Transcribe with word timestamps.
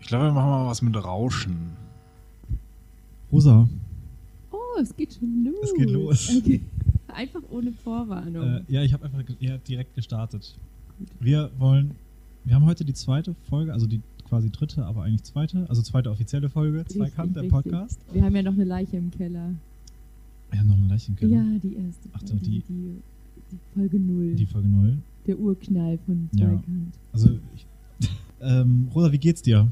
Ich 0.00 0.06
glaube, 0.06 0.26
wir 0.26 0.32
machen 0.32 0.50
mal 0.50 0.66
was 0.66 0.82
mit 0.82 0.96
Rauschen. 0.96 1.56
Rosa, 3.32 3.68
Oh, 4.50 4.80
es 4.80 4.94
geht 4.96 5.14
schon 5.14 5.44
los. 5.44 5.54
Es 5.62 5.74
geht 5.74 5.90
los. 5.90 6.36
Okay. 6.38 6.60
Einfach 7.08 7.42
ohne 7.50 7.72
Vorwarnung. 7.72 8.42
äh, 8.44 8.62
ja, 8.68 8.82
ich 8.82 8.92
habe 8.92 9.04
einfach 9.04 9.22
ja, 9.40 9.56
direkt 9.58 9.94
gestartet. 9.94 10.54
Wir 11.20 11.50
wollen, 11.58 11.92
wir 12.44 12.54
haben 12.54 12.64
heute 12.64 12.84
die 12.84 12.94
zweite 12.94 13.34
Folge, 13.48 13.72
also 13.72 13.86
die 13.86 14.00
quasi 14.28 14.50
dritte, 14.50 14.84
aber 14.84 15.02
eigentlich 15.02 15.24
zweite, 15.24 15.66
also 15.68 15.82
zweite 15.82 16.10
offizielle 16.10 16.48
Folge, 16.48 16.84
Zweikant, 16.86 17.34
der 17.36 17.42
richtig. 17.44 17.50
Podcast. 17.62 17.98
Wir 18.12 18.22
haben 18.22 18.36
ja 18.36 18.42
noch 18.42 18.52
eine 18.52 18.64
Leiche 18.64 18.96
im 18.96 19.10
Keller. 19.10 19.54
Wir 20.50 20.60
haben 20.60 20.68
noch 20.68 20.76
eine 20.78 20.88
Leichenkeller. 20.88 21.36
Ja, 21.36 21.58
die 21.62 21.74
erste. 21.76 22.08
Ach 22.12 22.20
so, 22.20 22.26
Folge, 22.28 22.44
die- 22.44 22.62
die, 22.68 23.02
die 23.52 23.58
Folge 23.74 23.98
0. 23.98 24.34
Die 24.34 24.46
Folge 24.46 24.68
0. 24.68 24.98
der 25.26 25.38
Urknall 25.38 25.98
von 26.06 26.28
Ja. 26.32 26.46
Zweikant. 26.46 26.94
Also, 27.12 27.38
ich, 27.54 27.66
ähm, 28.40 28.88
Rosa, 28.94 29.12
wie 29.12 29.18
geht's 29.18 29.42
dir? 29.42 29.68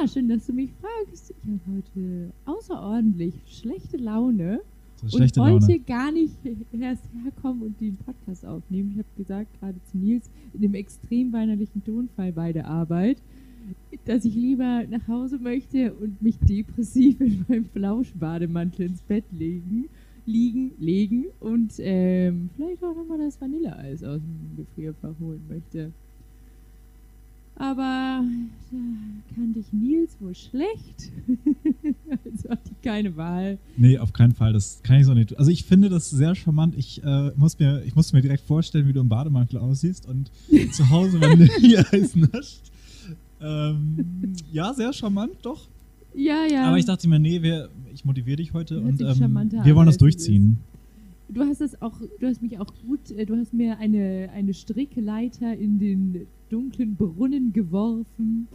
Ja. 0.00 0.08
schön, 0.08 0.28
dass 0.28 0.46
du 0.46 0.52
mich 0.52 0.70
fragst. 0.80 1.30
Ich 1.30 1.48
habe 1.50 1.60
heute 1.76 2.30
außerordentlich 2.44 3.34
schlechte 3.46 3.96
Laune 3.96 4.60
So 4.96 5.04
und 5.04 5.10
schlechte 5.12 5.40
wollte 5.40 5.66
Laune. 5.66 5.78
gar 5.80 6.12
nicht 6.12 6.34
erst 6.72 7.04
herkommen 7.22 7.62
und 7.62 7.80
den 7.80 7.96
Podcast 7.96 8.44
aufnehmen. 8.44 8.90
Ich 8.92 8.98
habe 8.98 9.08
gesagt, 9.16 9.60
gerade 9.60 9.78
zu 9.84 9.96
Nils, 9.98 10.30
in 10.52 10.60
dem 10.60 10.74
extrem 10.74 11.32
weinerlichen 11.32 11.82
Tonfall 11.84 12.32
bei 12.32 12.52
der 12.52 12.66
Arbeit, 12.66 13.18
dass 14.04 14.24
ich 14.24 14.34
lieber 14.34 14.84
nach 14.88 15.06
Hause 15.08 15.38
möchte 15.38 15.92
und 15.94 16.20
mich 16.22 16.38
depressiv 16.38 17.20
in 17.20 17.44
meinem 17.48 17.64
Flauschbademantel 17.66 18.86
ins 18.86 19.02
Bett 19.02 19.24
legen, 19.32 19.88
liegen, 20.24 20.72
legen 20.78 21.26
und 21.40 21.74
ähm, 21.78 22.50
vielleicht 22.54 22.82
auch 22.84 22.94
nochmal 22.94 23.18
das 23.18 23.40
Vanilleeis 23.40 24.02
aus 24.02 24.20
dem 24.20 24.56
Gefrierfach 24.56 25.14
holen 25.20 25.42
möchte. 25.48 25.92
Aber 27.58 28.22
da 28.70 29.34
kannte 29.34 29.60
ich 29.60 29.72
Nils 29.72 30.16
wohl 30.20 30.34
schlecht. 30.34 31.10
also 32.24 32.50
hatte 32.50 32.70
ich 32.70 32.82
keine 32.82 33.16
Wahl. 33.16 33.58
Nee, 33.78 33.98
auf 33.98 34.12
keinen 34.12 34.34
Fall. 34.34 34.52
Das 34.52 34.80
kann 34.82 35.00
ich 35.00 35.06
so 35.06 35.14
nicht. 35.14 35.38
Also 35.38 35.50
ich 35.50 35.64
finde 35.64 35.88
das 35.88 36.10
sehr 36.10 36.34
charmant. 36.34 36.74
Ich, 36.76 37.02
äh, 37.02 37.30
muss 37.36 37.58
mir, 37.58 37.82
ich 37.84 37.94
musste 37.94 38.14
mir 38.14 38.22
direkt 38.22 38.44
vorstellen, 38.44 38.86
wie 38.86 38.92
du 38.92 39.00
im 39.00 39.08
Bademantel 39.08 39.58
aussiehst 39.58 40.06
und 40.06 40.30
zu 40.72 40.90
Hause 40.90 41.20
Vanilleeis 41.20 42.14
nascht. 42.32 42.60
Ähm, 43.40 44.34
ja, 44.52 44.74
sehr 44.74 44.92
charmant, 44.92 45.32
doch. 45.42 45.68
Ja, 46.14 46.44
ja. 46.50 46.66
Aber 46.66 46.78
ich 46.78 46.84
dachte 46.84 47.08
mir, 47.08 47.18
nee, 47.18 47.42
wir, 47.42 47.70
ich 47.92 48.04
motiviere 48.04 48.36
dich 48.36 48.52
heute 48.52 48.76
Hört 48.76 48.84
und 48.84 49.00
ähm, 49.00 49.50
wir 49.64 49.74
wollen 49.76 49.86
das 49.86 49.98
durchziehen. 49.98 50.58
Du 51.28 51.40
hast 51.42 51.60
das 51.60 51.80
auch, 51.82 52.00
du 52.20 52.26
hast 52.26 52.40
mich 52.40 52.58
auch 52.58 52.72
gut, 52.86 53.10
äh, 53.10 53.26
du 53.26 53.36
hast 53.36 53.52
mir 53.52 53.78
eine, 53.78 54.30
eine 54.32 54.54
Strickleiter 54.54 55.56
in 55.56 55.78
den 55.78 56.26
dunklen 56.50 56.94
Brunnen 56.94 57.52
geworfen. 57.52 58.46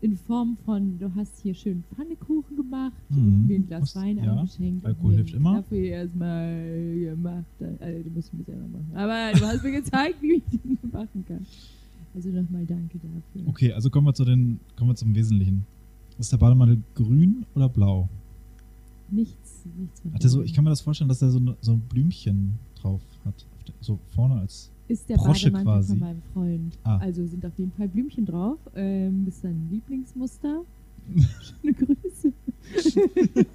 In 0.00 0.16
Form 0.16 0.56
von, 0.66 0.98
du 0.98 1.14
hast 1.14 1.40
hier 1.40 1.54
schön 1.54 1.82
Pfannekuchen 1.94 2.56
gemacht 2.56 2.92
Mhm. 3.08 3.46
mir 3.46 3.56
ein 3.56 3.66
Glas 3.66 3.96
Wein 3.96 4.18
ja, 4.18 4.34
eingeschenkt. 4.36 4.84
Alkohol 4.84 5.14
hilft 5.14 5.32
immer. 5.34 5.54
Kaffee 5.56 5.88
erstmal 5.88 7.00
gemacht. 7.00 7.44
Also, 7.80 8.02
du 8.02 8.10
musst 8.10 8.34
mir 8.34 8.44
selber 8.44 8.68
machen. 8.68 8.90
Aber 8.94 9.38
du 9.38 9.46
hast 9.46 9.62
mir 9.62 9.72
gezeigt, 9.72 10.20
wie 10.20 10.34
ich 10.34 10.42
den 10.60 10.78
machen 10.92 11.24
kann. 11.26 11.46
Also 12.14 12.28
nochmal 12.28 12.64
danke 12.66 12.98
dafür. 12.98 13.48
Okay, 13.48 13.72
also 13.72 13.88
kommen 13.90 14.06
wir, 14.06 14.14
zu 14.14 14.24
den, 14.24 14.60
kommen 14.76 14.90
wir 14.90 14.94
zum 14.94 15.14
Wesentlichen. 15.14 15.64
Ist 16.18 16.30
der 16.32 16.36
Bademantel 16.38 16.78
grün 16.94 17.44
oder 17.54 17.68
blau? 17.68 18.08
Nichts, 19.10 19.43
nichts 19.78 20.00
von 20.00 20.12
Hat 20.14 20.22
der 20.22 20.30
so, 20.30 20.42
ich 20.42 20.52
kann 20.54 20.64
mir 20.64 20.70
das 20.70 20.80
vorstellen, 20.80 21.08
dass 21.08 21.22
er 21.22 21.30
so, 21.30 21.38
ne- 21.40 21.56
so 21.60 21.72
ein 21.72 21.80
Blümchen 21.80 22.58
drauf 22.80 23.00
hat. 23.24 23.46
So 23.80 23.98
vorne 24.14 24.36
als. 24.40 24.70
ist 24.88 25.08
der 25.08 25.16
Brosche 25.16 25.50
Bademantel 25.50 25.64
quasi. 25.64 25.88
von 25.90 25.98
meinem 26.00 26.22
Freund. 26.32 26.78
Ah. 26.84 26.98
Also 26.98 27.26
sind 27.26 27.44
auf 27.46 27.58
jeden 27.58 27.72
Fall 27.72 27.88
Blümchen 27.88 28.26
drauf. 28.26 28.58
Ähm, 28.74 29.26
ist 29.26 29.40
sein 29.42 29.68
Lieblingsmuster. 29.70 30.62
Schöne 31.40 31.72
Grüße. 31.74 32.32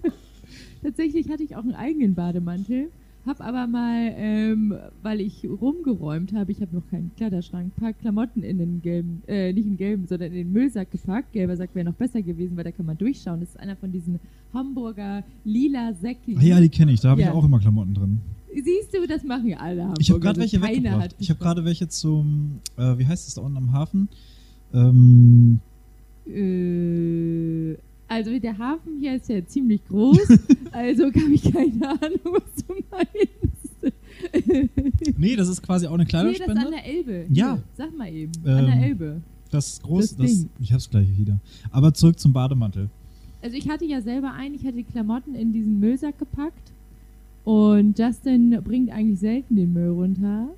Tatsächlich 0.84 1.30
hatte 1.30 1.44
ich 1.44 1.56
auch 1.56 1.64
einen 1.64 1.76
eigenen 1.76 2.16
Bademantel. 2.16 2.90
Hab 3.25 3.42
aber 3.42 3.67
mal, 3.67 4.14
ähm, 4.16 4.73
weil 5.04 5.20
ich 5.21 5.45
rumgeräumt 5.45 6.33
habe, 6.33 6.52
ich 6.52 6.61
habe 6.61 6.73
noch 6.76 6.88
keinen 6.89 7.11
Kleiderschrank, 7.17 7.67
ein 7.77 7.80
paar 7.82 7.94
Klamotten 7.94 8.44
in 8.44 8.58
den 8.58 8.82
gelben, 8.82 9.21
äh, 9.27 9.52
nicht 9.54 9.66
in 9.66 9.71
den 9.73 9.77
gelben, 9.77 10.08
sondern 10.08 10.30
in 10.30 10.36
den 10.36 10.52
Müllsack 10.52 10.89
gepackt. 10.89 11.33
Gelber 11.33 11.55
Sack 11.58 11.76
wäre 11.76 11.86
noch 11.86 11.94
besser 11.95 12.21
gewesen, 12.21 12.55
weil 12.58 12.64
da 12.64 12.71
kann 12.71 12.86
man 12.86 12.98
durchschauen. 12.98 13.42
Das 13.42 13.49
ist 13.49 13.60
einer 13.60 13.76
von 13.76 13.92
diesen 13.92 14.20
Hamburger 14.54 15.23
lila 15.44 15.94
Säcken. 15.94 16.38
Ah 16.38 16.42
ja, 16.42 16.60
die 16.60 16.70
kenne 16.70 16.94
ich. 16.94 17.02
Da 17.02 17.10
habe 17.10 17.21
Ja. 17.21 17.27
ich 17.27 17.33
auch 17.33 17.44
immer 17.45 17.60
Klamotten 17.60 17.94
drin. 17.94 18.20
Siehst 18.52 18.94
du, 18.95 19.05
das 19.05 19.23
machen 19.23 19.48
ja 19.48 19.58
alle 19.58 19.82
Hamburger. 19.83 20.02
Ich 20.02 20.10
habe 20.10 20.20
gerade 20.21 20.36
so. 20.36 20.42
welche 20.42 20.61
weggebracht. 20.61 21.15
Ich 21.20 21.30
habe 21.30 21.39
gerade 21.39 21.65
welche 21.65 21.88
zum, 21.89 22.60
äh, 22.77 22.98
wie 22.98 23.05
heißt 23.05 23.27
es 23.27 23.36
da 23.36 23.42
unten 23.42 23.58
am 23.58 23.73
Hafen? 23.73 24.08
Ähm, 24.73 25.60
Äh, 26.26 27.76
also 28.09 28.37
der 28.39 28.58
Hafen 28.58 28.99
hier 28.99 29.15
ist 29.15 29.30
ja 29.30 29.45
ziemlich 29.45 29.86
groß, 29.87 30.20
also 30.71 31.05
habe 31.05 31.33
ich 31.33 31.43
keine 31.43 31.89
Ahnung, 31.89 32.20
was 32.33 32.65
du 32.65 32.73
meinst. 32.92 33.95
nee, 35.17 35.36
das 35.36 35.47
ist 35.47 35.61
quasi 35.61 35.87
auch 35.87 35.93
eine 35.93 36.03
nee, 36.03 36.09
das 36.11 36.23
ist 36.31 36.43
Kleiderspende. 36.43 36.65
an 36.65 36.71
der 36.71 36.86
Elbe. 36.86 37.25
Ja. 37.31 37.53
Hier, 37.53 37.64
sag 37.77 37.97
mal 37.97 38.11
eben. 38.14 38.31
an 38.45 38.65
der 38.65 38.75
Ähm, 38.75 38.83
Elbe. 38.83 39.21
das 39.52 39.81
groß, 39.81 40.17
das 40.17 40.31
das, 40.31 40.45
ich 40.59 40.73
hab's 40.73 40.89
gleich 40.89 41.08
wieder. 41.17 41.39
Aber 41.71 41.93
zurück 41.93 42.20
zum 42.20 42.33
Bademantel. 42.33 42.89
Also 43.42 43.55
ich 43.55 43.70
hatte 43.70 43.86
ja 43.86 44.02
selber 44.02 44.33
einen, 44.33 44.55
ich 44.55 44.64
hatte 44.65 44.76
die 44.77 44.83
Klamotten 44.83 45.36
in 45.36 45.53
diesen 45.53 45.80
Müllsack 45.80 46.17
gepackt 46.20 46.71
und 47.45 47.97
Justin 47.97 48.59
bringt 48.64 48.89
eigentlich 48.91 49.20
selten 49.20 49.55
den 49.55 49.71
Müll 49.71 49.89
runter. 49.91 50.49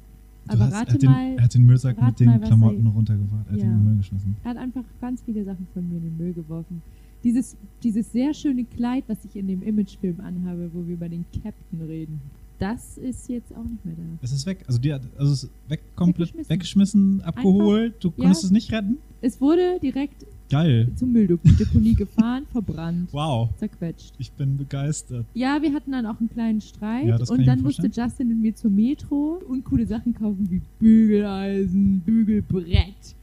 Du 0.47 0.53
Aber 0.53 0.65
hast- 0.65 0.73
er 0.73 0.79
rate 0.79 0.93
hat 0.93 1.01
den, 1.03 1.11
mal, 1.11 1.33
Er 1.37 1.43
hat 1.43 1.53
den 1.53 1.65
Müllsack 1.65 2.01
mit 2.01 2.19
den 2.19 2.27
mal, 2.29 2.39
Klamotten 2.39 2.85
er- 2.87 2.91
runtergebracht. 2.91 3.45
Er 3.47 3.51
hat 3.53 3.59
Ja. 3.59 3.65
den 3.65 3.71
in 3.73 3.77
den 3.79 3.85
Müll 3.85 3.97
geschmissen. 3.97 4.35
er 4.43 4.49
hat 4.49 4.57
einfach 4.57 4.83
ganz 4.99 5.21
viele 5.23 5.43
Sachen 5.45 5.67
von 5.73 5.87
mir 5.87 5.97
in 5.97 6.01
den 6.03 6.17
Müll 6.17 6.33
geworfen. 6.33 6.81
Dieses, 7.23 7.55
dieses 7.83 8.11
sehr 8.11 8.33
schöne 8.33 8.63
Kleid, 8.65 9.03
was 9.07 9.17
ich 9.25 9.35
in 9.35 9.47
dem 9.47 9.61
Imagefilm 9.61 10.19
anhabe, 10.21 10.69
wo 10.73 10.85
wir 10.87 10.93
über 10.95 11.09
den 11.09 11.25
Captain 11.43 11.81
reden, 11.87 12.19
das 12.59 12.97
ist 12.97 13.27
jetzt 13.29 13.51
auch 13.55 13.63
nicht 13.63 13.83
mehr 13.85 13.95
da. 13.95 14.03
Es 14.21 14.31
ist 14.31 14.45
weg. 14.45 14.59
Also, 14.67 14.79
die 14.79 14.93
hat, 14.93 15.01
also 15.17 15.33
es 15.33 15.43
ist 15.45 15.51
weg, 15.67 15.81
komplett 15.95 16.29
Weggeschmissen. 16.29 16.49
weggeschmissen, 16.49 17.21
abgeholt. 17.21 17.95
Du 17.99 18.11
konntest 18.11 18.43
Ja. 18.43 18.47
es 18.47 18.51
nicht 18.51 18.71
retten? 18.71 18.97
Es 19.21 19.39
wurde 19.41 19.79
direkt 19.81 20.25
Geil. 20.49 20.89
zur 20.95 21.07
Mülldeponie 21.07 21.93
gefahren, 21.95 22.45
verbrannt, 22.51 23.09
Wow. 23.13 23.49
zerquetscht. 23.57 24.13
Ich 24.19 24.31
bin 24.33 24.57
begeistert. 24.57 25.25
Ja, 25.33 25.59
wir 25.61 25.73
hatten 25.73 25.91
dann 25.91 26.05
auch 26.05 26.19
einen 26.19 26.29
kleinen 26.29 26.61
Streit 26.61 27.07
Ja, 27.07 27.17
und 27.17 27.45
dann 27.47 27.61
musste. 27.61 27.87
Justin 27.87 28.27
mit 28.29 28.37
mir 28.39 28.55
zur 28.55 28.69
Metro 28.71 29.41
und 29.47 29.63
coole 29.63 29.85
Sachen 29.87 30.13
kaufen 30.13 30.47
wie 30.51 30.61
Bügeleisen, 30.79 31.99
Bügelbrett, 32.01 33.15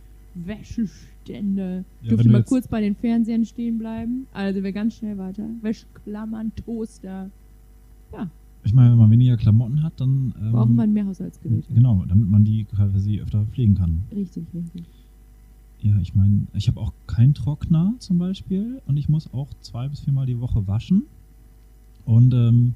Wäschestände. 1.29 1.85
Ja, 2.03 2.09
Durfte 2.09 2.27
du 2.27 2.33
mal 2.33 2.43
kurz 2.43 2.69
bei 2.69 2.81
den 2.81 2.95
Fernsehern 2.95 3.45
stehen 3.45 3.79
bleiben. 3.79 4.27
Also 4.33 4.63
wir 4.63 4.73
ganz 4.73 4.95
schnell 4.97 5.19
weiter. 5.19 5.45
Wäschklammern, 5.63 6.53
Toaster. 6.65 7.31
Ich 8.65 8.75
meine, 8.75 8.91
wenn 8.91 8.99
man 8.99 9.11
weniger 9.11 9.37
Klamotten 9.37 9.83
hat, 9.83 10.01
dann. 10.01 10.35
Ähm, 10.41 10.53
Braucht 10.53 10.71
man 10.71 10.93
mehr 10.93 11.07
Haushaltsgeräte. 11.07 11.73
Genau, 11.73 12.05
damit 12.07 12.29
man 12.29 12.45
die 12.45 12.65
quasi 12.65 13.21
öfter 13.21 13.45
pflegen 13.47 13.75
kann. 13.75 14.03
Richtig, 14.15 14.45
richtig. 14.55 14.85
Ja, 15.81 15.99
ich 16.01 16.15
meine, 16.15 16.43
ich 16.55 16.67
habe 16.69 16.81
auch 16.81 16.93
keinen 17.07 17.35
Trockner 17.35 17.95
zum 17.99 18.19
Beispiel 18.19 18.83
und 18.87 18.97
ich 18.97 19.09
muss 19.09 19.33
auch 19.33 19.49
zwei 19.61 19.89
bis 19.89 20.01
viermal 20.01 20.27
die 20.27 20.41
Woche 20.41 20.67
waschen. 20.67 21.05
Und 22.05 22.35
ähm, 22.35 22.75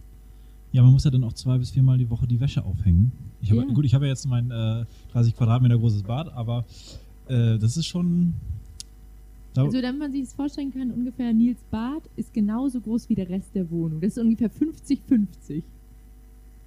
ja, 0.70 0.82
man 0.82 0.92
muss 0.92 1.04
ja 1.04 1.10
dann 1.10 1.24
auch 1.24 1.32
zwei 1.32 1.58
bis 1.58 1.70
viermal 1.70 1.98
die 1.98 2.08
Woche 2.08 2.26
die 2.26 2.38
Wäsche 2.38 2.64
aufhängen. 2.64 3.10
Ich 3.40 3.50
habe, 3.50 3.62
Ja. 3.66 3.74
Gut, 3.74 3.84
ich 3.84 3.94
habe 3.94 4.06
ja 4.06 4.10
jetzt 4.10 4.26
mein 4.26 4.50
äh, 4.50 4.84
30 5.12 5.36
Quadratmeter 5.36 5.76
großes 5.76 6.04
Bad, 6.04 6.32
aber 6.32 6.64
äh, 7.28 7.58
das 7.58 7.76
ist 7.76 7.86
schon. 7.86 8.34
Da, 9.54 9.64
Also 9.64 9.82
damit 9.82 9.98
man 10.00 10.12
sich 10.12 10.22
das 10.22 10.32
vorstellen 10.32 10.72
kann, 10.72 10.90
ungefähr 10.90 11.32
Nils 11.32 11.58
Bad 11.70 12.02
ist 12.16 12.32
genauso 12.32 12.80
groß 12.80 13.08
wie 13.10 13.14
der 13.14 13.28
Rest 13.28 13.48
der 13.54 13.70
Wohnung. 13.70 14.00
Das 14.00 14.16
ist 14.16 14.18
ungefähr 14.18 14.50
50-50. 14.50 15.62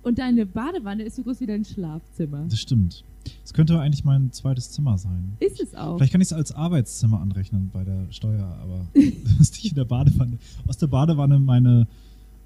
Und 0.04 0.20
deine 0.20 0.46
Badewanne 0.46 1.02
ist 1.04 1.16
so 1.16 1.24
groß 1.24 1.40
wie 1.42 1.48
dein 1.48 1.66
Schlafzimmer. 1.66 2.46
das 2.48 2.60
stimmt. 2.60 3.04
Das 3.42 3.54
könnte 3.54 3.80
eigentlich 3.80 4.04
mein 4.04 4.32
zweites 4.32 4.70
Zimmer 4.72 5.00
sein. 5.00 5.34
Ist 5.40 5.60
es 5.60 5.74
auch. 5.74 5.98
Vielleicht 5.98 6.12
kann 6.12 6.22
ich 6.22 6.28
es 6.28 6.34
als 6.34 6.52
Arbeitszimmer 6.52 7.20
anrechnen 7.22 7.72
bei 7.74 7.84
der 7.84 8.06
Steuer, 8.12 8.46
aber 8.62 8.86
müsste 9.40 9.58
ich 9.58 9.70
in 9.70 9.76
der 9.76 9.86
Badewanne, 9.86 10.38
aus 10.68 10.78
der 10.78 10.86
Badewanne 10.88 11.40
meine, 11.40 11.88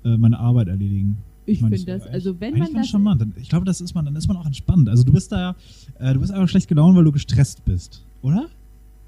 äh, 0.06 0.16
meine 0.16 0.40
Arbeit 0.40 0.70
erledigen. 0.70 1.18
Ich 1.46 1.60
finde 1.60 1.78
das, 1.84 2.04
eigentlich- 2.04 2.14
also 2.14 2.40
wenn 2.40 2.58
man 2.58 2.74
das. 2.74 2.88
charmant. 2.88 3.26
Ich 3.42 3.50
glaube, 3.50 3.66
das 3.66 3.82
ist 3.82 3.94
man, 3.94 4.06
dann 4.06 4.16
ist 4.16 4.30
man 4.30 4.38
auch 4.38 4.46
entspannt. 4.46 4.88
Also 4.88 5.04
du 5.04 5.12
bist 5.12 5.34
da, 5.34 5.58
äh, 5.98 6.14
du 6.14 6.22
bist 6.22 6.32
einfach 6.32 6.48
schlecht 6.48 6.70
gelaunt, 6.70 6.96
weil 6.96 7.04
du 7.04 7.12
gestresst 7.12 7.66
bist, 7.66 8.06
oder? 8.22 8.48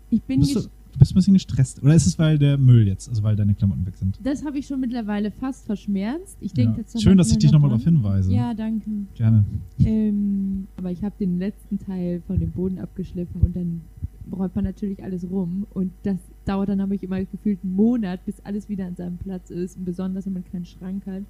Ich 0.09 0.21
bin 0.23 0.39
Bist 0.41 0.55
du, 0.55 0.59
du 0.61 0.99
bist 0.99 1.11
ein 1.11 1.15
bisschen 1.15 1.33
gestresst. 1.33 1.81
Oder 1.81 1.95
ist 1.95 2.05
es, 2.05 2.19
weil 2.19 2.37
der 2.37 2.57
Müll 2.57 2.87
jetzt, 2.87 3.07
also 3.09 3.23
weil 3.23 3.35
deine 3.35 3.53
Klamotten 3.53 3.85
weg 3.85 3.95
sind? 3.95 4.19
Das 4.23 4.43
habe 4.45 4.57
ich 4.59 4.67
schon 4.67 4.79
mittlerweile 4.79 5.31
fast 5.31 5.65
verschmerzt. 5.65 6.37
Ich 6.41 6.51
Ja. 6.51 6.63
denke 6.65 6.81
jetzt 6.81 7.01
Schön, 7.01 7.17
dass 7.17 7.31
ich 7.31 7.37
dich 7.37 7.51
nochmal 7.51 7.69
darauf 7.69 7.83
hinweise. 7.83 8.33
Ja, 8.33 8.53
danke. 8.53 8.89
Gerne. 9.15 9.45
Ähm, 9.79 10.67
aber 10.77 10.91
ich 10.91 11.03
habe 11.03 11.15
den 11.19 11.39
letzten 11.39 11.79
Teil 11.79 12.21
von 12.27 12.39
dem 12.39 12.51
Boden 12.51 12.79
abgeschliffen 12.79 13.41
und 13.41 13.55
dann 13.55 13.81
räumt 14.31 14.55
man 14.55 14.63
natürlich 14.65 15.03
alles 15.03 15.29
rum 15.29 15.65
und 15.73 15.91
das 16.03 16.17
dauert 16.45 16.69
dann, 16.69 16.81
habe 16.81 16.95
ich 16.95 17.03
immer 17.03 17.19
gefühlt 17.23 17.59
einen 17.63 17.75
Monat, 17.75 18.25
bis 18.25 18.39
alles 18.43 18.69
wieder 18.69 18.85
an 18.85 18.95
seinem 18.95 19.17
Platz 19.17 19.49
ist. 19.49 19.77
Und 19.77 19.85
besonders, 19.85 20.25
wenn 20.25 20.33
man 20.33 20.43
keinen 20.45 20.65
Schrank 20.65 21.05
hat, 21.05 21.23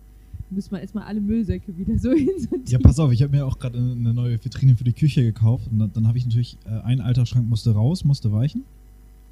muss 0.52 0.70
man 0.72 0.82
erstmal 0.82 1.06
alle 1.06 1.22
Müllsäcke 1.22 1.76
wieder 1.78 1.98
so 1.98 2.12
hinsortieren. 2.14 2.66
Ja, 2.68 2.80
pass 2.80 3.00
auf, 3.00 3.12
ich 3.12 3.22
habe 3.24 3.36
mir 3.36 3.46
auch 3.46 3.58
gerade 3.60 3.78
eine 3.80 4.14
neue 4.14 4.44
Vitrine 4.44 4.76
für 4.76 4.84
die 4.84 4.94
Küche 4.94 5.24
gekauft 5.24 5.68
und 5.72 5.80
dann, 5.80 5.92
dann 5.94 6.08
habe 6.08 6.18
ich 6.18 6.26
natürlich, 6.26 6.58
äh, 6.66 6.80
ein 6.82 7.02
alter 7.02 7.26
Schrank 7.26 7.48
musste 7.50 7.72
raus, 7.72 8.04
musste 8.06 8.32
weichen. 8.32 8.64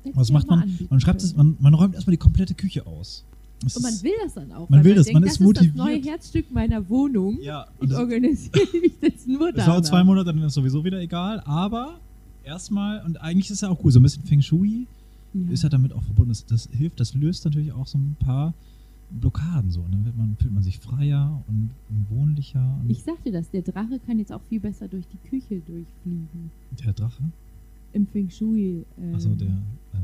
Hätte 0.04 0.16
Was 0.16 0.32
macht 0.32 0.48
man? 0.48 0.62
anbieten 0.64 0.88
Man 0.90 1.00
schreibt 1.02 1.22
es, 1.22 1.36
man, 1.36 1.58
man 1.60 1.74
räumt 1.74 1.94
erstmal 1.96 2.14
die 2.14 2.18
komplette 2.20 2.54
Küche 2.54 2.86
aus. 2.88 3.26
Das 3.62 3.76
Und 3.76 3.84
man 3.84 4.02
will 4.04 4.14
das 4.24 4.34
dann 4.36 4.52
auch. 4.54 4.70
Man 4.70 4.86
will 4.86 4.96
das, 4.96 5.12
man 5.12 5.22
denkt, 5.24 5.34
ist 5.34 5.42
das 5.42 5.48
ist 5.50 5.58
das 5.68 5.76
neue 5.76 5.96
motiviert. 5.96 6.06
Herzstück 6.14 6.52
meiner 6.52 6.88
Wohnung. 6.90 7.38
ja, 7.42 7.68
und 7.80 7.88
Ich 7.88 7.90
das, 7.90 8.00
organisiere 8.00 8.68
mich 8.82 8.94
jetzt 9.02 9.28
nur 9.28 9.52
das 9.52 9.66
da. 9.66 9.72
dauert 9.74 9.86
zwei 9.86 10.04
Monate, 10.06 10.34
dann 10.34 10.42
ist 10.42 10.54
sowieso 10.54 10.86
wieder 10.86 11.02
egal. 11.02 11.42
Aber 11.42 12.00
erstmal, 12.46 13.04
und 13.06 13.20
eigentlich 13.22 13.48
ist 13.48 13.56
es 13.56 13.62
ja 13.62 13.70
auch 13.70 13.84
cool, 13.84 13.92
so 13.92 14.00
ein 14.00 14.04
bisschen 14.04 14.24
Feng 14.24 14.42
Shui 14.42 14.88
Ja. 15.34 15.52
ist 15.52 15.64
ja 15.64 15.68
damit 15.70 15.92
auch 15.92 16.02
verbunden. 16.04 16.30
Das, 16.30 16.46
das 16.46 16.70
hilft, 16.72 17.02
das 17.02 17.14
löst 17.14 17.44
natürlich 17.44 17.74
auch 17.74 17.86
so 17.88 17.98
ein 17.98 18.16
paar 18.20 18.54
Blockaden 19.12 19.72
so. 19.72 19.84
Dann 19.92 20.06
wird 20.06 20.18
man, 20.18 20.36
fühlt 20.38 20.54
man 20.54 20.64
sich 20.64 20.80
freier 20.80 21.44
und 21.48 21.72
wohnlicher. 22.10 22.78
Und 22.82 22.90
Ich 22.90 23.04
sagte 23.04 23.32
das, 23.32 23.50
der 23.50 23.62
Drache 23.62 24.00
kann 24.06 24.20
jetzt 24.20 24.32
auch 24.32 24.42
viel 24.50 24.60
besser 24.60 24.88
durch 24.88 25.06
die 25.08 25.30
Küche 25.30 25.62
durchfliegen. 25.66 26.52
der 26.84 26.94
Drache, 26.94 27.24
Im 27.94 28.06
Feng 28.08 28.30
Shui. 28.30 28.84
Ähm, 29.02 29.14
also 29.14 29.34
der, 29.36 29.48
äh, 29.48 29.98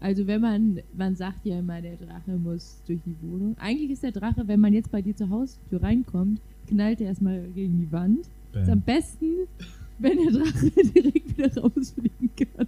Also 0.00 0.26
wenn 0.26 0.40
man, 0.40 0.78
man 0.96 1.16
sagt 1.16 1.44
ja 1.46 1.58
immer, 1.58 1.80
der 1.80 1.96
Drache 1.96 2.36
muss 2.36 2.78
durch 2.86 3.00
die 3.04 3.14
Wohnung. 3.22 3.56
Eigentlich 3.58 3.90
ist 3.90 4.02
der 4.02 4.12
Drache, 4.12 4.46
wenn 4.46 4.60
man 4.60 4.72
jetzt 4.72 4.90
bei 4.90 5.02
dir 5.02 5.16
zur 5.16 5.30
Haustür 5.30 5.82
reinkommt, 5.82 6.40
knallt 6.68 7.00
er 7.00 7.08
erstmal 7.08 7.42
gegen 7.54 7.78
die 7.80 7.90
Wand. 7.92 8.20
Ist 8.52 8.68
am 8.68 8.80
Bam. 8.80 8.82
besten, 8.82 9.26
wenn 9.98 10.16
der 10.16 10.30
Drache 10.40 10.70
direkt 10.94 11.36
wieder 11.36 11.60
rausfliegen 11.60 12.30
kann. 12.36 12.66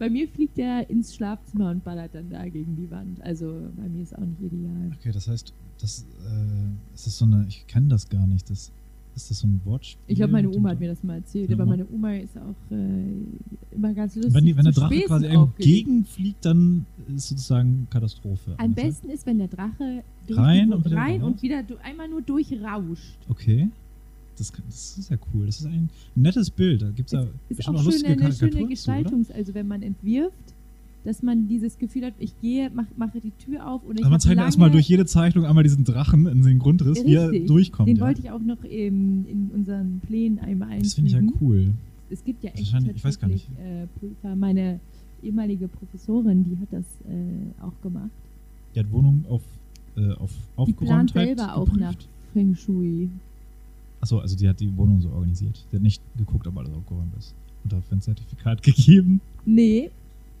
Bei 0.00 0.08
mir 0.08 0.26
fliegt 0.26 0.58
er 0.58 0.88
ins 0.88 1.14
Schlafzimmer 1.14 1.70
und 1.70 1.84
ballert 1.84 2.14
dann 2.14 2.30
da 2.30 2.48
gegen 2.48 2.74
die 2.74 2.90
Wand. 2.90 3.20
Also 3.20 3.68
bei 3.76 3.86
mir 3.86 4.02
ist 4.02 4.16
auch 4.16 4.24
nicht 4.24 4.40
ideal. 4.40 4.90
Okay, 4.98 5.12
das 5.12 5.28
heißt, 5.28 5.52
das, 5.78 6.06
äh, 6.26 6.94
ist 6.94 7.06
das 7.06 7.18
so 7.18 7.26
eine, 7.26 7.44
ich 7.46 7.66
kenne 7.66 7.88
das 7.88 8.08
gar 8.08 8.26
nicht. 8.26 8.48
Das, 8.48 8.72
ist 9.14 9.30
das 9.30 9.40
so 9.40 9.46
ein 9.46 9.60
Wortspiel? 9.64 10.00
Ich 10.06 10.16
glaube, 10.16 10.32
meine 10.32 10.48
Oma 10.48 10.70
hat 10.70 10.80
mir 10.80 10.88
das 10.88 11.02
mal 11.02 11.16
erzählt, 11.16 11.52
aber 11.52 11.66
meine 11.66 11.86
Oma 11.92 12.14
ist 12.14 12.38
auch 12.38 12.74
äh, 12.74 13.74
immer 13.74 13.92
ganz 13.92 14.14
lustig. 14.14 14.32
Wenn, 14.32 14.46
die, 14.46 14.56
wenn 14.56 14.64
der 14.64 14.72
Drache 14.72 14.94
Späßen 14.94 15.08
quasi 15.08 15.24
irgendwo 15.26 15.42
aufgelegt. 15.42 15.86
gegenfliegt, 15.86 16.44
dann 16.46 16.86
ist 17.14 17.28
sozusagen 17.28 17.86
Katastrophe. 17.90 18.54
Am 18.56 18.72
besten 18.72 19.10
ist, 19.10 19.26
wenn 19.26 19.36
der 19.38 19.48
Drache 19.48 20.02
Rein 20.30 20.72
und 20.72 20.84
wieder 20.84 20.96
rein 20.96 21.22
und 21.22 21.42
wieder 21.42 21.62
einmal 21.82 22.08
nur 22.08 22.22
durchrauscht. 22.22 23.18
Okay. 23.28 23.68
Das, 24.40 24.52
kann, 24.52 24.64
das 24.66 24.98
ist 24.98 25.10
ja 25.10 25.16
cool. 25.34 25.46
Das 25.46 25.60
ist 25.60 25.66
ein 25.66 25.90
nettes 26.14 26.50
Bild. 26.50 26.82
Da 26.82 26.90
gibt 26.90 27.08
es 27.08 27.12
ja 27.12 27.26
Ist 27.48 27.68
auch 27.68 27.74
auch 27.74 27.84
lustige 27.84 28.12
eine 28.12 28.32
schöne 28.32 28.50
zu, 28.52 28.58
oder? 28.58 28.68
Gestaltung. 28.68 29.26
Also 29.34 29.54
wenn 29.54 29.68
man 29.68 29.82
entwirft, 29.82 30.54
dass 31.04 31.22
man 31.22 31.48
dieses 31.48 31.78
Gefühl 31.78 32.04
hat, 32.04 32.14
ich 32.18 32.38
gehe, 32.40 32.70
mach, 32.74 32.84
mache 32.96 33.20
die 33.20 33.32
Tür 33.32 33.66
auf 33.66 33.82
oder 33.84 33.94
ich 33.94 33.98
Also 34.00 34.10
man 34.10 34.20
zeigt 34.20 34.40
erstmal 34.40 34.70
durch 34.70 34.88
jede 34.88 35.06
Zeichnung 35.06 35.46
einmal 35.46 35.64
diesen 35.64 35.84
Drachen 35.84 36.26
in 36.26 36.42
den 36.42 36.58
Grundriss, 36.58 37.04
wie 37.04 37.14
er 37.14 37.30
Richtig. 37.30 37.48
durchkommt. 37.48 37.88
Den 37.88 37.96
ja. 37.96 38.02
wollte 38.06 38.20
ich 38.20 38.30
auch 38.30 38.40
noch 38.40 38.58
ähm, 38.64 39.24
in 39.28 39.50
unseren 39.54 40.00
Plänen 40.06 40.38
einmal 40.38 40.68
einfügen. 40.68 40.84
das 40.84 40.94
finde 40.94 41.08
ich 41.08 41.14
ja 41.16 41.22
cool. 41.40 41.72
Es 42.10 42.24
gibt 42.24 42.42
ja 42.42 42.50
echt 42.50 42.60
ich 42.60 42.72
weiß 42.72 43.20
gar 43.20 43.30
tatsächlich 43.30 43.46
äh, 43.58 43.86
Prüfer. 43.98 44.36
Meine 44.36 44.80
ehemalige 45.22 45.68
Professorin, 45.68 46.44
die 46.44 46.56
hat 46.60 46.68
das 46.70 46.84
äh, 47.08 47.62
auch 47.62 47.72
gemacht. 47.82 48.10
Die 48.74 48.80
hat 48.80 48.90
Wohnung 48.90 49.24
auf, 49.28 49.42
äh, 49.96 50.12
auf 50.14 50.30
Die 50.66 50.72
plant 50.72 51.10
Aufgeräumtheit 51.10 51.26
selber 51.38 51.56
auch 51.56 51.64
geprüft. 51.64 51.80
nach 51.80 51.94
Feng 52.32 52.54
Shui. 52.54 53.08
Achso, 54.00 54.18
also 54.18 54.36
die 54.36 54.48
hat 54.48 54.60
die 54.60 54.74
Wohnung 54.76 55.00
so 55.00 55.10
organisiert. 55.10 55.64
Die 55.70 55.76
hat 55.76 55.82
nicht 55.82 56.02
geguckt, 56.16 56.46
ob 56.46 56.56
alles 56.56 56.72
aufgeräumt 56.72 57.14
ist. 57.18 57.34
Und 57.64 57.72
dafür 57.72 57.98
ein 57.98 58.00
Zertifikat 58.00 58.62
gegeben. 58.62 59.20
Nee, 59.44 59.90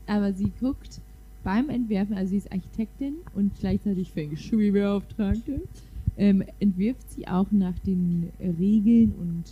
aber 0.06 0.32
sie 0.32 0.50
guckt 0.60 1.00
beim 1.44 1.68
Entwerfen, 1.70 2.16
also 2.16 2.30
sie 2.30 2.38
ist 2.38 2.52
Architektin 2.52 3.14
und 3.34 3.52
gleichzeitig 3.60 4.10
Feng 4.10 4.36
Shui-Beauftragte, 4.36 5.62
ähm, 6.18 6.42
entwirft 6.58 7.10
sie 7.12 7.26
auch 7.26 7.50
nach 7.50 7.78
den 7.80 8.30
Regeln 8.40 9.14
und 9.18 9.44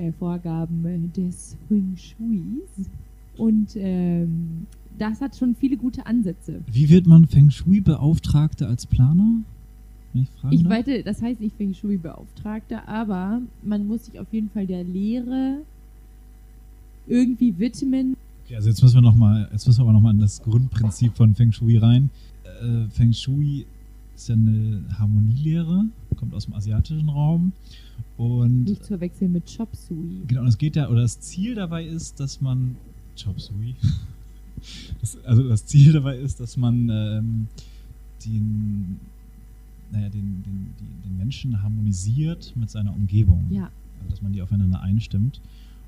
äh, 0.00 0.12
Vorgaben 0.12 1.12
des 1.14 1.56
Feng 1.68 1.96
Shuis. 1.96 2.88
Und 3.36 3.70
ähm, 3.76 4.66
das 4.98 5.20
hat 5.20 5.36
schon 5.36 5.56
viele 5.56 5.76
gute 5.76 6.06
Ansätze. 6.06 6.60
Wie 6.70 6.88
wird 6.88 7.06
man 7.06 7.26
Feng 7.26 7.50
Shui-Beauftragte 7.50 8.66
als 8.66 8.86
Planer? 8.86 9.42
Ich 10.14 10.28
fragen 10.40 10.54
Ich 10.54 10.64
weite, 10.64 11.02
das 11.02 11.20
heißt 11.20 11.40
nicht 11.40 11.56
Feng 11.56 11.74
Shui-Beauftragter, 11.74 12.88
aber 12.88 13.42
man 13.62 13.86
muss 13.86 14.06
sich 14.06 14.18
auf 14.18 14.32
jeden 14.32 14.50
Fall 14.50 14.66
der 14.66 14.84
Lehre 14.84 15.58
irgendwie 17.06 17.58
widmen. 17.58 18.16
Okay, 18.44 18.56
also 18.56 18.68
jetzt 18.68 18.82
müssen 18.82 18.96
wir 18.96 19.02
noch 19.02 19.14
mal, 19.14 19.48
jetzt 19.52 19.66
müssen 19.66 19.80
wir 19.80 19.84
aber 19.84 19.92
nochmal 19.92 20.14
in 20.14 20.20
das 20.20 20.42
Grundprinzip 20.42 21.16
von 21.16 21.34
Feng 21.34 21.52
Shui 21.52 21.78
rein. 21.78 22.10
Äh, 22.62 22.88
Feng 22.90 23.12
Shui 23.12 23.66
ist 24.14 24.28
ja 24.28 24.34
eine 24.34 24.84
Harmonielehre, 24.98 25.86
kommt 26.16 26.34
aus 26.34 26.44
dem 26.44 26.54
asiatischen 26.54 27.08
Raum. 27.08 27.52
Und 28.16 28.64
Nicht 28.64 28.82
zu 28.82 28.88
verwechseln 28.88 29.32
mit 29.32 29.44
Chop 29.56 29.74
Sui. 29.74 30.22
genau, 30.26 30.42
und 30.42 30.48
es 30.48 30.58
geht 30.58 30.76
ja, 30.76 30.88
oder 30.88 31.02
das 31.02 31.20
Ziel 31.20 31.56
dabei 31.56 31.84
ist, 31.84 32.20
dass 32.20 32.40
man 32.40 32.76
Chop 33.22 33.40
Sui. 33.40 33.74
Das, 35.02 35.22
also 35.26 35.46
das 35.46 35.66
Ziel 35.66 35.92
dabei 35.92 36.16
ist, 36.16 36.40
dass 36.40 36.56
man 36.56 36.88
ähm, 36.88 37.48
den, 38.24 38.98
naja, 39.92 40.08
den, 40.08 40.42
den, 40.42 40.68
den 41.04 41.16
Menschen 41.16 41.62
harmonisiert 41.62 42.52
mit 42.56 42.70
seiner 42.70 42.94
Umgebung. 42.94 43.44
Ja, 43.50 43.70
also 44.00 44.10
dass 44.10 44.22
man 44.22 44.32
die 44.32 44.42
aufeinander 44.42 44.80
einstimmt. 44.80 45.40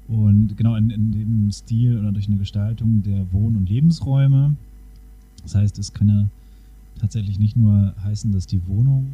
Und 0.08 0.56
genau 0.56 0.76
in, 0.76 0.90
in 0.90 1.10
dem 1.12 1.50
Stil 1.50 1.98
oder 1.98 2.12
durch 2.12 2.28
eine 2.28 2.36
Gestaltung 2.36 3.02
der 3.02 3.32
Wohn- 3.32 3.56
und 3.56 3.68
Lebensräume. 3.68 4.54
Das 5.42 5.54
heißt, 5.56 5.78
es 5.78 5.92
kann 5.92 6.08
ja 6.08 6.26
tatsächlich 7.00 7.38
nicht 7.38 7.56
nur 7.56 7.94
heißen, 8.04 8.30
dass 8.32 8.46
die 8.46 8.64
Wohnung 8.68 9.06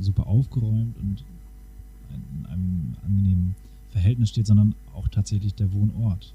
super 0.00 0.26
aufgeräumt 0.26 0.96
und 1.00 1.24
in 2.12 2.46
einem 2.46 2.94
angenehmen 3.06 3.54
Verhältnis 3.92 4.30
steht, 4.30 4.46
sondern 4.46 4.74
auch 4.94 5.08
tatsächlich 5.08 5.54
der 5.54 5.72
Wohnort. 5.72 6.34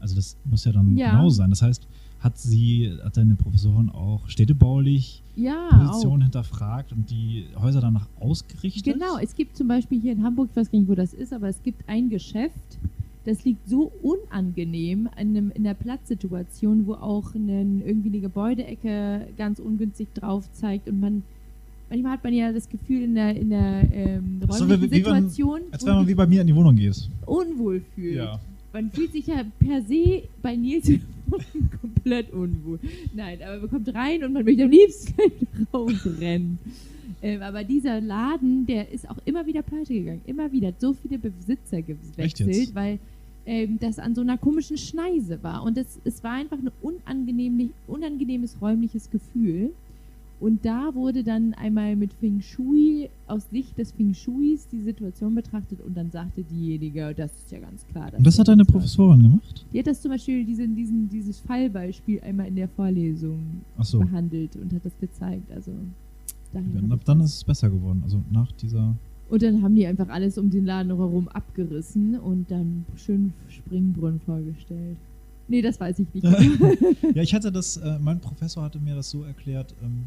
Also 0.00 0.14
das 0.14 0.36
muss 0.44 0.64
ja 0.64 0.72
dann 0.72 0.96
Ja. 0.96 1.10
genau 1.10 1.28
sein. 1.28 1.50
Das 1.50 1.62
heißt, 1.62 1.86
hat 2.24 2.38
sie, 2.38 2.90
hat 3.04 3.16
deine 3.18 3.34
Professorin 3.36 3.90
auch 3.90 4.26
städtebaulich 4.28 5.22
ja. 5.36 5.68
Positionen 5.70 6.22
hinterfragt 6.22 6.90
und 6.92 7.10
die 7.10 7.44
Häuser 7.60 7.80
danach 7.82 8.08
ausgerichtet? 8.18 8.94
Genau, 8.94 9.18
es 9.22 9.34
gibt 9.36 9.56
zum 9.56 9.68
Beispiel 9.68 10.00
hier 10.00 10.12
in 10.12 10.22
Hamburg, 10.24 10.48
ich 10.50 10.56
weiß 10.56 10.70
gar 10.70 10.78
nicht, 10.78 10.88
wo 10.88 10.94
das 10.94 11.12
ist, 11.12 11.32
aber 11.34 11.48
es 11.48 11.62
gibt 11.62 11.86
ein 11.86 12.08
Geschäft, 12.08 12.78
das 13.26 13.44
liegt 13.44 13.68
so 13.68 13.92
unangenehm 14.02 15.08
in, 15.20 15.28
einem, 15.36 15.50
in 15.52 15.64
der 15.64 15.74
Platzsituation, 15.74 16.86
wo 16.86 16.94
auch 16.94 17.34
einen, 17.34 17.82
irgendwie 17.86 18.08
eine 18.08 18.20
Gebäudeecke 18.20 19.28
ganz 19.36 19.58
ungünstig 19.58 20.08
drauf 20.14 20.50
zeigt 20.52 20.88
und 20.88 21.00
man 21.00 21.22
manchmal 21.90 22.12
hat 22.12 22.24
man 22.24 22.32
ja 22.32 22.52
das 22.52 22.68
Gefühl 22.68 23.02
in 23.02 23.14
der, 23.14 23.36
in 23.36 23.50
der 23.50 23.92
ähm, 23.92 24.40
Ach 24.48 24.52
so, 24.54 24.64
räumlichen 24.64 24.90
wie- 24.90 24.96
wie 24.96 25.02
man- 25.02 25.28
Situation, 25.28 25.60
Als 25.70 25.82
wo 25.82 25.86
wenn 25.88 25.94
man 25.96 26.08
wie 26.08 26.14
bei 26.14 26.26
mir 26.26 26.40
in 26.40 26.46
die 26.46 26.54
Wohnung 26.54 26.74
geht. 26.76 27.08
unwohl 27.26 27.82
fühlt. 27.94 28.16
Ja. 28.16 28.40
Man 28.72 28.90
fühlt 28.90 29.12
sich 29.12 29.26
ja 29.26 29.42
per 29.58 29.82
se 29.82 30.22
bei 30.42 30.56
Nils 30.56 30.90
komplett 31.80 32.32
unwohl. 32.32 32.78
Nein, 33.14 33.38
aber 33.42 33.60
man 33.60 33.70
kommt 33.70 33.94
rein 33.94 34.24
und 34.24 34.32
man 34.32 34.44
möchte 34.44 34.64
am 34.64 34.70
liebsten 34.70 35.14
rausrennen. 35.72 36.58
Ähm, 37.22 37.42
aber 37.42 37.64
dieser 37.64 38.00
Laden, 38.00 38.66
der 38.66 38.90
ist 38.92 39.08
auch 39.08 39.16
immer 39.24 39.46
wieder 39.46 39.62
pleite 39.62 39.94
gegangen. 39.94 40.20
Immer 40.26 40.52
wieder. 40.52 40.68
Hat 40.68 40.80
so 40.80 40.92
viele 40.92 41.18
Besitzer 41.18 41.80
gewechselt, 41.80 42.74
weil 42.74 42.98
ähm, 43.46 43.78
das 43.80 43.98
an 43.98 44.14
so 44.14 44.20
einer 44.20 44.38
komischen 44.38 44.76
Schneise 44.76 45.42
war. 45.42 45.62
Und 45.62 45.76
das, 45.76 45.98
es 46.04 46.22
war 46.22 46.32
einfach 46.32 46.58
ein 46.58 46.70
unangenehm, 46.82 47.70
unangenehmes 47.86 48.60
räumliches 48.60 49.10
Gefühl. 49.10 49.72
Und 50.44 50.62
da 50.66 50.94
wurde 50.94 51.24
dann 51.24 51.54
einmal 51.54 51.96
mit 51.96 52.12
Feng 52.12 52.42
Shui, 52.42 53.08
aus 53.26 53.48
Sicht 53.48 53.78
des 53.78 53.92
Feng 53.92 54.12
Shuis, 54.12 54.68
die 54.70 54.82
Situation 54.82 55.34
betrachtet 55.34 55.80
und 55.80 55.96
dann 55.96 56.10
sagte 56.10 56.42
diejenige, 56.42 57.14
das 57.16 57.32
ist 57.32 57.50
ja 57.50 57.60
ganz 57.60 57.86
klar. 57.86 58.12
Und 58.14 58.26
das 58.26 58.38
hat 58.38 58.48
deine 58.48 58.66
Professorin 58.66 59.22
gemacht? 59.22 59.64
Die 59.72 59.78
hat 59.78 59.86
das 59.86 60.02
zum 60.02 60.10
Beispiel, 60.10 60.44
diesen, 60.44 60.76
diesen, 60.76 61.08
dieses 61.08 61.40
Fallbeispiel 61.40 62.20
einmal 62.20 62.48
in 62.48 62.56
der 62.56 62.68
Vorlesung 62.68 63.40
so. 63.80 64.00
behandelt 64.00 64.54
und 64.56 64.70
hat 64.74 64.84
das 64.84 64.92
gezeigt. 65.00 65.50
Also, 65.50 65.72
Dann, 66.52 66.92
ab 66.92 67.00
dann 67.06 67.22
ist 67.22 67.36
es 67.36 67.44
besser 67.44 67.70
geworden. 67.70 68.02
Also 68.04 68.20
nach 68.30 68.52
dieser. 68.52 68.94
Und 69.30 69.42
dann 69.42 69.62
haben 69.62 69.74
die 69.74 69.86
einfach 69.86 70.10
alles 70.10 70.36
um 70.36 70.50
den 70.50 70.66
Laden 70.66 70.94
herum 70.94 71.26
abgerissen 71.28 72.20
und 72.20 72.50
dann 72.50 72.84
schön 72.96 73.32
Springbrunnen 73.48 74.20
vorgestellt. 74.20 74.98
Nee, 75.48 75.62
das 75.62 75.80
weiß 75.80 76.00
ich 76.00 76.06
nicht. 76.12 76.26
ja, 77.14 77.22
ich 77.22 77.32
hatte 77.32 77.50
das, 77.50 77.78
äh, 77.78 77.98
mein 77.98 78.20
Professor 78.20 78.62
hatte 78.62 78.78
mir 78.78 78.94
das 78.94 79.08
so 79.08 79.22
erklärt, 79.22 79.74
ähm, 79.82 80.04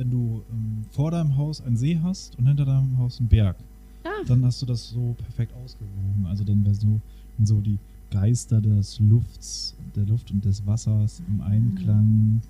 wenn 0.00 0.10
du 0.10 0.42
ähm, 0.50 0.84
vor 0.90 1.10
deinem 1.10 1.36
Haus 1.36 1.60
einen 1.60 1.76
See 1.76 2.00
hast 2.02 2.36
und 2.38 2.46
hinter 2.46 2.64
deinem 2.64 2.96
Haus 2.96 3.20
einen 3.20 3.28
Berg, 3.28 3.56
Ach. 4.02 4.26
dann 4.26 4.42
hast 4.46 4.62
du 4.62 4.66
das 4.66 4.88
so 4.88 5.14
perfekt 5.18 5.52
ausgewogen. 5.62 6.24
Also 6.26 6.42
dann 6.42 6.64
wäre 6.64 6.74
so, 6.74 7.00
so 7.44 7.60
die 7.60 7.78
Geister 8.10 8.62
des 8.62 8.98
Lufts, 8.98 9.76
der 9.94 10.06
Luft 10.06 10.30
und 10.30 10.42
des 10.42 10.66
Wassers 10.66 11.22
im 11.28 11.42
Einklang. 11.42 12.40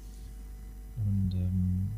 Und 1.05 1.35
ähm, 1.35 1.89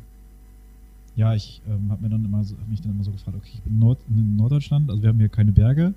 ja, 1.15 1.35
ich 1.35 1.61
ähm, 1.69 1.91
habe 1.91 2.01
mir 2.01 2.09
dann 2.09 2.25
immer 2.25 2.43
so, 2.43 2.55
mich 2.67 2.81
dann 2.81 2.93
immer 2.93 3.03
so 3.03 3.11
gefragt, 3.11 3.37
okay, 3.37 3.51
ich 3.53 3.61
bin 3.61 3.77
Nord 3.77 3.99
in 4.09 4.35
Norddeutschland, 4.35 4.89
also 4.89 5.03
wir 5.03 5.09
haben 5.09 5.19
hier 5.19 5.29
keine 5.29 5.51
Berge 5.51 5.93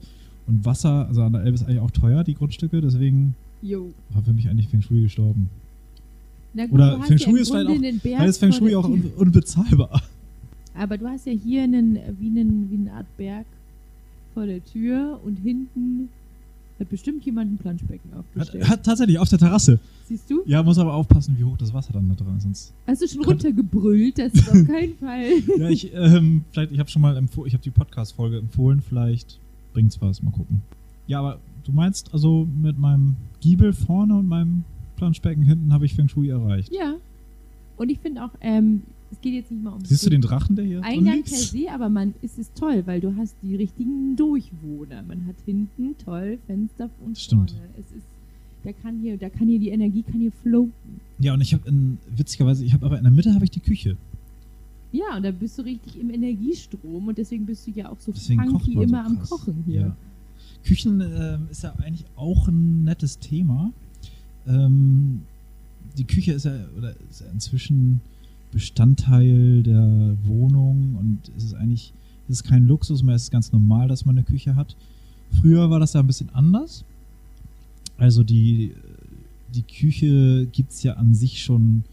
und 0.47 0.67
Wasser, 0.67 1.09
also 1.09 1.23
an 1.23 1.33
der 1.33 1.43
Elbe 1.43 1.55
ist 1.55 1.63
eigentlich 1.63 1.81
auch 1.81 1.91
teuer, 1.91 2.25
die 2.25 2.35
Grundstücke, 2.35 2.83
deswegen 2.83 3.35
Jo. 3.63 3.95
war 4.11 4.23
für 4.23 4.35
mich 4.35 4.51
eigentlich 4.51 4.69
Feng 4.69 4.83
Shui 4.83 5.03
gestorben. 5.03 5.49
Na 6.57 6.65
gut, 6.65 6.73
Oder 6.75 7.03
Feng 7.03 7.19
ja 7.19 7.25
Shui 7.25 7.35
im 7.35 7.43
ist 7.43 7.51
vielleicht 7.51 8.03
Berg 8.03 8.21
Weil 8.21 8.29
ist 8.31 8.39
Feng 8.39 8.53
Shui 8.53 8.75
auch 8.75 8.89
un 8.89 9.13
unbezahlbar. 9.17 10.03
Aber 10.75 10.97
du 10.97 11.07
hast 11.07 11.27
ja 11.27 11.33
hier 11.33 11.65
einen, 11.65 11.97
wie, 12.19 12.29
einen, 12.29 12.71
wie 12.71 12.77
eine 12.77 12.93
Art 12.95 13.17
Berg 13.19 13.45
vor 14.33 14.47
der 14.47 14.65
Tür 14.65 15.21
und 15.25 15.37
hinten 15.37 16.09
Hat 16.81 16.89
bestimmt 16.89 17.25
jemand 17.27 17.53
ein 17.53 17.59
Planschbecken 17.59 18.11
Hat, 18.13 18.21
aufgestellt. 18.21 18.69
hat 18.69 18.85
tatsächlich 18.85 19.19
auf 19.19 19.29
der 19.29 19.39
Terrasse. 19.39 19.79
Siehst 20.09 20.31
du? 20.31 20.43
Ja, 20.47 20.63
muss 20.63 20.79
aber 20.79 20.95
aufpassen, 20.95 21.37
wie 21.39 21.45
hoch 21.45 21.59
das 21.59 21.75
Wasser 21.75 21.93
dann 21.93 22.09
da 22.09 22.15
dran 22.15 22.39
ist. 22.39 22.45
Sonst 22.45 22.73
Hast 22.87 23.03
du 23.03 23.09
schon 23.09 23.25
runtergebrüllt? 23.25 24.19
Das 24.19 24.33
ist 24.33 24.49
auf 24.49 24.67
keinen 24.67 24.97
Fall. 24.97 25.27
ja, 25.59 25.69
ich, 25.69 25.93
ähm, 25.95 26.45
vielleicht, 26.53 26.73
ich 26.73 26.79
habe 26.79 26.89
schon 26.89 27.03
mal 27.03 27.17
empfohlen, 27.19 27.49
ich 27.49 27.55
habe 27.55 27.65
die 27.65 27.71
Podcast-Folge 27.71 28.39
empfohlen, 28.39 28.81
vielleicht 28.87 29.39
bringt's 29.75 30.01
was, 30.01 30.23
mal 30.23 30.31
gucken. 30.31 30.63
Ja, 31.07 31.19
aber 31.19 31.39
du 31.65 31.73
meinst 31.73 32.15
also 32.15 32.47
mit 32.63 32.79
meinem 32.79 33.17
Giebel 33.41 33.75
vorne 33.75 34.15
und 34.17 34.27
meinem 34.27 34.65
Planschbecken 34.97 35.43
hinten 35.43 35.73
habe 35.73 35.87
ich 35.87 35.95
Feng 35.95 36.09
Shui 36.09 36.29
erreicht. 36.29 36.73
Ja. 36.73 36.95
Und 37.76 37.91
ich 37.91 37.99
finde 37.99 38.25
auch, 38.25 38.31
ähm, 38.41 38.83
es 39.11 39.21
geht 39.21 39.35
jetzt 39.35 39.50
nicht 39.50 39.62
mal 39.62 39.73
um 39.73 39.85
Siehst 39.85 40.05
du 40.05 40.11
den 40.11 40.21
Drachen, 40.21 40.57
der 40.57 40.65
hier 40.65 40.83
Eingang 40.83 41.23
per 41.23 41.37
se, 41.37 41.71
aber 41.71 41.88
man 41.88 42.15
es 42.23 42.38
ist 42.38 42.55
toll, 42.57 42.83
weil 42.87 43.00
du 43.00 43.15
hast 43.17 43.37
die 43.43 43.55
richtigen 43.55 44.17
Durchwohner. 44.17 45.03
Man 45.03 45.26
hat 45.26 45.37
hinten 45.45 45.95
toll 46.05 46.38
Fenster 46.47 46.91
und 47.05 47.17
Stimmt. 47.17 47.53
vorne. 47.53 47.69
Es 47.79 47.97
ist, 47.97 48.07
da 48.65 48.73
kann 48.73 48.99
hier, 49.00 49.17
da 49.17 49.29
kann 49.29 49.47
hier 49.47 49.61
die 49.61 49.69
Energie 49.69 50.03
kann 50.03 50.21
hier 50.21 50.33
floaten. 50.43 51.00
Ja, 51.19 51.35
und 51.35 51.41
ich 51.41 51.55
habe 51.55 51.62
witzigerweise, 52.17 52.65
ich 52.65 52.73
habe 52.73 52.87
aber 52.87 52.99
in 52.99 53.05
der 53.05 53.12
Mitte 53.12 53.33
habe 53.35 53.45
ich 53.45 53.50
die 53.50 53.61
Küche. 53.61 53.97
Ja, 54.93 55.17
und 55.17 55.25
da 55.25 55.31
bist 55.31 55.59
du 55.59 55.62
richtig 55.62 56.00
im 56.00 56.11
Energiestrom 56.11 57.09
und 57.09 57.19
deswegen 57.19 57.47
bist 57.47 57.67
du 57.67 57.71
ja 57.73 57.91
auch 57.91 58.00
so 58.00 58.12
Deswegen 58.12 58.43
funky 58.43 58.75
man 58.75 58.76
so 58.76 58.83
immer 58.83 59.05
am. 59.05 59.21
Kochen 59.23 59.62
hier. 59.67 59.81
Ja. 59.81 59.97
Küchen 60.65 61.00
ähm, 61.00 61.49
ist 61.50 61.62
ja 61.62 61.75
eigentlich 61.79 62.07
auch 62.17 62.49
ein 62.49 62.85
nettes 62.85 63.19
Thema. 63.19 63.73
Ähm, 64.47 65.23
die 65.97 66.05
Küche 66.05 66.33
ist 66.33 66.45
ja, 66.45 66.53
oder 66.76 66.95
ist 67.11 67.21
ja 67.21 67.26
inzwischen 67.33 68.00
Bestandteil 68.53 69.62
der 69.62 70.17
Wohnung 70.25 70.97
und 70.97 71.19
es 71.37 71.45
ist 71.45 71.55
eigentlich, 71.55 71.93
es 72.29 72.41
ist 72.41 72.45
kein 72.45 72.67
Luxus 72.67 73.03
mehr, 73.03 73.15
es 73.15 73.25
ist 73.25 73.31
ganz 73.31 73.53
normal, 73.53 73.88
dass 73.88 74.05
man 74.05 74.17
eine 74.17 74.25
Küche 74.25 74.57
hat. 74.57 74.76
Früher 75.41 75.71
war 75.71 75.81
das 75.81 75.93
ja 75.95 76.00
ein 76.00 76.07
bisschen 76.07 76.31
anders. 76.31 76.85
Also 77.99 78.23
die, 78.23 78.73
die 79.55 79.62
Küche 79.62 80.47
gibt 80.53 80.73
es 80.73 80.83
ja 80.83 80.95
an 80.95 81.15
sich 81.15 81.43
schon 81.43 81.85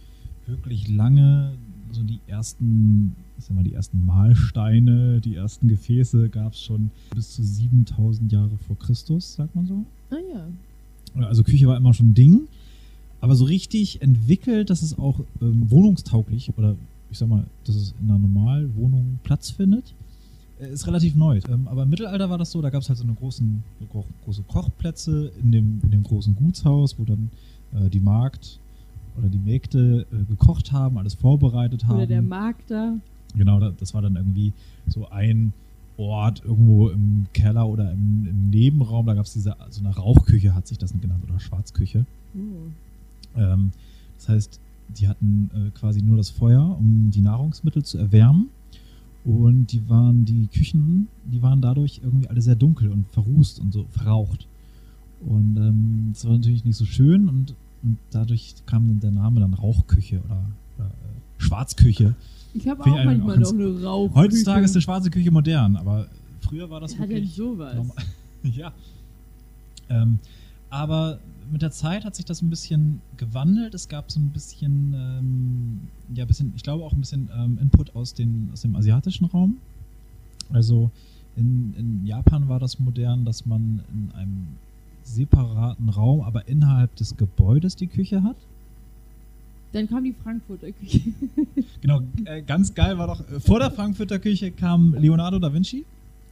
wirklich 0.46 0.90
lange. 0.90 1.54
So 1.92 2.04
die 2.04 2.20
ersten, 2.28 3.16
ich 3.38 3.46
sag 3.46 3.56
mal, 3.56 3.64
die 3.64 3.74
ersten 3.74 4.06
Mahlsteine, 4.06 5.22
die 5.22 5.36
ersten 5.36 5.68
Gefäße 5.68 6.30
gab 6.30 6.54
es 6.54 6.64
schon 6.64 6.92
bis 7.14 7.36
zu 7.36 7.44
7000 7.44 8.32
Jahre 8.32 8.58
vor 8.68 8.78
Christus, 8.80 9.36
sagt 9.36 9.56
man 9.56 9.66
so. 9.66 9.86
Ah 10.10 10.16
ja. 10.34 10.48
Also 11.16 11.44
Küche 11.44 11.68
war 11.68 11.78
immer 11.78 11.94
schon 11.94 12.10
ein 12.10 12.14
Ding. 12.14 12.42
Aber 13.22 13.36
so 13.36 13.46
richtig 13.46 14.02
entwickelt, 14.02 14.70
dass 14.70 14.82
es 14.82 14.98
auch 15.00 15.20
ähm, 15.42 15.70
wohnungstauglich 15.70 16.52
oder 16.58 16.76
ich 17.10 17.18
sag 17.18 17.30
mal, 17.30 17.46
dass 17.66 17.76
es 17.76 17.94
in 18.02 18.10
einer 18.10 18.20
Normalwohnung 18.20 19.20
Platz 19.24 19.50
findet, 19.52 19.94
äh, 20.60 20.68
ist 20.74 20.88
relativ 20.88 21.16
neu. 21.16 21.40
Ähm, 21.48 21.68
aber 21.68 21.84
im 21.84 21.90
Mittelalter 21.90 22.30
war 22.30 22.38
das 22.38 22.52
so, 22.52 22.62
da 22.62 22.70
gab 22.70 22.82
es 22.82 22.90
halt 22.90 22.98
so 22.98 23.04
eine 23.06 23.14
großen, 23.14 23.64
so 23.94 24.04
große 24.26 24.44
Kochplätze 24.44 25.32
in 25.42 25.52
dem, 25.52 25.80
in 25.84 25.92
dem 25.92 26.04
großen 26.04 26.36
Gutshaus, 26.36 26.98
wo 27.00 27.04
dann 27.06 27.30
äh, 27.74 27.90
die 27.90 28.00
Magd 28.02 28.60
oder 29.18 29.30
die 29.30 29.38
Mägde 29.38 30.06
äh, 30.12 30.24
gekocht 30.26 30.72
haben, 30.72 30.98
alles 30.98 31.14
vorbereitet 31.14 31.86
haben. 31.88 31.98
Oder 31.98 32.08
der 32.08 32.22
Markt 32.24 32.72
da. 32.72 32.96
Genau, 33.38 33.60
da- 33.60 33.72
das 33.80 33.94
war 33.94 34.02
dann 34.02 34.16
irgendwie 34.16 34.52
so 34.88 35.08
ein 35.10 35.54
Ort 35.98 36.44
irgendwo 36.44 36.90
im 36.90 37.28
Keller 37.34 37.68
oder 37.68 37.92
im, 37.92 38.26
im 38.28 38.50
Nebenraum. 38.50 39.06
Da 39.06 39.14
gab 39.14 39.26
es 39.26 39.34
diese, 39.34 39.56
so 39.70 39.82
eine 39.82 39.96
Rauchküche, 39.96 40.56
hat 40.56 40.68
sich 40.68 40.78
das 40.78 40.94
genannt, 41.00 41.24
oder 41.28 41.40
Schwarzküche. 41.40 42.06
Oh. 42.36 43.40
Ähm, 43.40 43.72
das 44.18 44.30
heißt, 44.30 44.60
die 44.90 45.08
hatten 45.08 45.50
äh, 45.54 45.70
quasi 45.78 46.02
nur 46.02 46.18
das 46.18 46.30
Feuer, 46.30 46.78
um 46.78 47.10
die 47.12 47.22
Nahrungsmittel 47.22 47.84
zu 47.84 47.98
erwärmen. 47.98 48.50
Und 49.26 49.72
die 49.72 49.88
waren, 49.90 50.26
die 50.26 50.48
Küchen, 50.48 51.08
die 51.26 51.42
waren 51.42 51.62
dadurch 51.62 52.02
irgendwie 52.04 52.28
alle 52.28 52.42
sehr 52.42 52.56
dunkel 52.56 52.92
und 52.92 53.08
verrußt 53.12 53.60
und 53.60 53.72
so 53.72 53.86
verraucht. 53.92 54.48
Und 55.26 55.56
ähm, 55.58 56.10
das 56.14 56.26
war 56.26 56.34
natürlich 56.34 56.66
nicht 56.66 56.76
so 56.76 56.86
schön 56.86 57.30
und, 57.30 57.56
und 57.84 57.98
dadurch 58.12 58.56
kam 58.66 58.88
dann 58.90 59.00
der 59.00 59.12
Name 59.12 59.40
dann 59.40 59.54
Rauchküche 59.54 60.22
oder, 60.26 60.46
oder 60.78 60.88
äh, 60.88 61.42
Schwarzküche. 61.42 62.16
Ich 62.54 62.68
habe 62.68 62.84
auch 62.84 63.04
manchmal 63.04 63.40
noch 63.40 63.52
eine 63.52 63.84
Rauch. 63.84 64.14
Heutzutage 64.16 64.66
ist 64.66 64.76
eine 64.76 64.82
schwarze 64.82 65.10
Küche 65.10 65.32
modern, 65.32 65.76
aber 65.76 66.08
früher 66.42 66.70
war 66.70 66.80
das 66.80 66.94
hat 66.94 67.02
denn 67.02 67.10
wirklich 67.10 67.36
sowas? 67.36 67.76
normal. 67.76 67.96
ja. 68.44 68.72
Ähm, 69.90 70.20
aber 70.70 71.20
mit 71.52 71.62
der 71.62 71.72
Zeit 71.72 72.06
hat 72.06 72.16
sich 72.16 72.26
das 72.26 72.42
ein 72.42 72.50
bisschen 72.50 73.02
gewandelt. 73.18 73.74
Es 73.74 73.88
gab 73.88 74.12
so 74.12 74.20
ein 74.20 74.30
bisschen, 74.30 74.94
ähm, 74.96 75.80
ja, 76.14 76.26
bisschen, 76.26 76.54
ich 76.56 76.64
glaube 76.64 76.84
auch 76.84 76.94
ein 76.94 77.00
bisschen 77.00 77.30
ähm, 77.36 77.58
Input 77.62 77.96
aus, 77.96 78.14
den, 78.14 78.50
aus 78.52 78.62
dem 78.62 78.76
asiatischen 78.76 79.26
Raum. 79.26 79.58
Also 80.52 80.90
in, 81.36 81.74
in 81.78 82.06
Japan 82.06 82.48
war 82.50 82.60
das 82.60 82.80
modern, 82.80 83.26
dass 83.26 83.46
man 83.46 83.82
in 83.94 84.12
einem 84.16 84.48
separaten 85.04 85.90
Raum, 85.90 86.22
aber 86.22 86.48
innerhalb 86.48 86.96
des 86.96 87.18
Gebäudes 87.18 87.76
die 87.76 87.88
Küche 87.88 88.24
hat. 88.24 88.38
Dann 89.74 89.88
kam 89.90 90.04
die 90.04 90.14
Frankfurter 90.24 90.72
Küche. 90.72 91.02
Genau, 91.82 92.02
äh, 92.24 92.42
ganz 92.42 92.74
geil 92.74 92.98
war 92.98 93.08
doch, 93.08 93.20
äh, 93.30 93.40
vor 93.42 93.60
der 93.60 93.70
Frankfurter 93.70 94.18
Küche 94.20 94.52
kam 94.52 94.94
Leonardo 94.98 95.38
da 95.38 95.54
Vinci. 95.54 95.84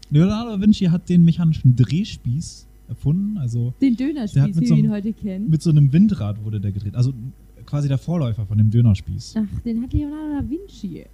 Leonardo 0.09 0.51
da 0.51 0.61
Vinci 0.61 0.85
hat 0.85 1.09
den 1.09 1.25
mechanischen 1.25 1.75
Drehspieß 1.75 2.67
erfunden, 2.87 3.37
also 3.37 3.73
Den 3.81 3.97
Dönerspieß, 3.97 4.59
wie 4.61 4.65
so 4.65 4.75
wir 4.75 4.83
ihn 4.83 4.91
heute 4.91 5.11
kennen. 5.11 5.49
mit 5.49 5.61
so 5.61 5.69
einem 5.71 5.91
Windrad 5.91 6.41
wurde 6.45 6.61
der 6.61 6.71
gedreht, 6.71 6.95
also 6.95 7.13
quasi 7.65 7.87
der 7.89 7.97
Vorläufer 7.97 8.45
von 8.45 8.57
dem 8.57 8.69
Dönerspieß. 8.69 9.35
Ach, 9.37 9.59
den 9.65 9.81
hat 9.83 9.91
Leonardo 9.93 10.41
da 10.41 10.49
Vinci. 10.49 10.99
Äh, 10.99 11.07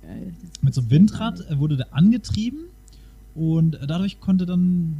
Mit 0.62 0.74
so 0.76 0.82
einem 0.82 0.90
Windrad 0.92 1.40
äh, 1.50 1.58
wurde 1.58 1.78
der 1.78 1.96
angetrieben 1.96 2.60
und 3.36 3.76
äh, 3.76 3.88
dadurch 3.88 4.20
konnte 4.20 4.46
dann, 4.46 4.94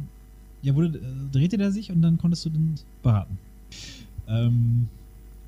ja, 0.62 0.74
wurde, 0.74 1.00
drehte 1.32 1.58
der 1.58 1.70
sich 1.70 1.92
und 1.92 2.02
dann 2.02 2.18
konntest 2.18 2.44
du 2.44 2.50
den 2.50 2.74
beraten. 3.02 3.38
Ähm, 4.28 4.88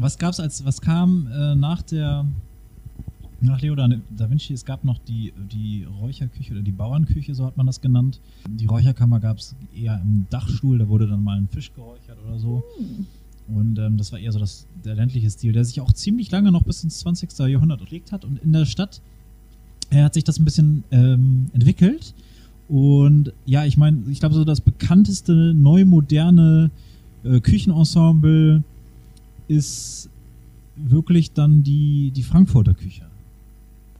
was 0.01 0.19
gab's 0.19 0.41
als, 0.41 0.65
was 0.65 0.81
kam 0.81 1.29
äh, 1.33 1.55
nach 1.55 1.83
der, 1.83 2.27
nach 3.41 3.61
Leo 3.61 3.75
da, 3.75 3.89
da 3.89 4.31
Vinci, 4.31 4.53
es 4.53 4.65
gab 4.65 4.85
noch 4.85 4.99
die, 4.99 5.33
die 5.53 5.85
Räucherküche 6.01 6.53
oder 6.53 6.63
die 6.63 6.73
Bauernküche, 6.73 7.35
so 7.35 7.47
hat 7.47 7.57
man 7.57 7.67
das 7.67 7.81
genannt. 7.81 8.21
Die 8.49 8.67
Räucherkammer 8.67 9.21
gab 9.21 9.39
es 9.39 9.55
eher 9.75 10.01
im 10.03 10.27
Dachstuhl, 10.31 10.79
da 10.79 10.89
wurde 10.89 11.07
dann 11.07 11.23
mal 11.23 11.37
ein 11.37 11.49
Fisch 11.49 11.73
geräuchert 11.75 12.19
oder 12.27 12.39
so. 12.39 12.63
Hm. 12.79 13.07
Und 13.57 13.79
ähm, 13.79 13.97
das 13.97 14.13
war 14.13 14.19
eher 14.19 14.33
so 14.33 14.39
das, 14.39 14.67
der 14.85 14.95
ländliche 14.95 15.29
Stil, 15.29 15.53
der 15.53 15.65
sich 15.65 15.81
auch 15.81 15.93
ziemlich 15.93 16.31
lange 16.31 16.53
noch 16.53 16.63
bis 16.63 16.85
ins 16.85 17.01
20. 17.01 17.37
Jahrhundert 17.49 17.85
gelegt 17.85 18.13
hat. 18.13 18.25
Und 18.25 18.41
in 18.43 18.53
der 18.53 18.65
Stadt 18.65 19.01
äh, 19.91 20.03
hat 20.03 20.15
sich 20.15 20.25
das 20.25 20.39
ein 20.39 20.45
bisschen 20.45 20.85
ähm, 20.91 21.47
entwickelt. 21.53 22.15
Und 22.69 23.33
ja, 23.47 23.65
ich 23.65 23.77
meine, 23.77 24.05
ich 24.09 24.21
glaube, 24.21 24.37
so 24.37 24.45
das 24.45 24.61
bekannteste 24.61 25.33
neu 25.55 25.85
moderne 25.85 26.71
äh, 27.25 27.41
Küchenensemble 27.41 28.63
ist 29.51 30.09
wirklich 30.77 31.33
dann 31.33 31.63
die, 31.63 32.11
die 32.15 32.23
Frankfurter 32.23 32.75
Küche. 32.75 33.05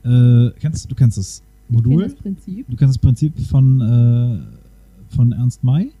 Äh, 0.03 0.51
kennst, 0.59 0.89
du 0.89 0.95
kennst 0.95 1.17
das 1.17 1.43
Ich 1.69 1.75
kenn 1.75 1.75
Modul? 1.75 2.03
das 2.05 2.15
Prinzip. 2.15 2.65
Du 2.69 2.75
kennst 2.75 2.95
das 2.95 3.01
Prinzip 3.01 3.39
von, 3.47 3.81
äh, 3.81 4.39
von 5.15 5.31
Ernst 5.33 5.63
May 5.63 5.91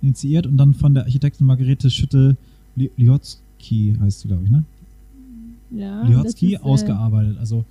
initiiert 0.00 0.46
und 0.46 0.56
dann 0.56 0.74
von 0.74 0.94
der 0.94 1.02
Architektin 1.04 1.46
Margarete 1.46 1.90
Schütte 1.90 2.36
Li- 2.76 2.90
Liotzky 2.96 3.96
heißt 4.00 4.20
sie, 4.20 4.28
glaube 4.28 4.44
ich, 4.44 4.50
ne? 4.50 4.64
Ja, 5.70 6.02
Liotzky 6.04 6.52
das 6.52 6.60
ist, 6.60 6.64
äh, 6.66 6.70
ausgearbeitet. 6.70 7.36
Also 7.38 7.64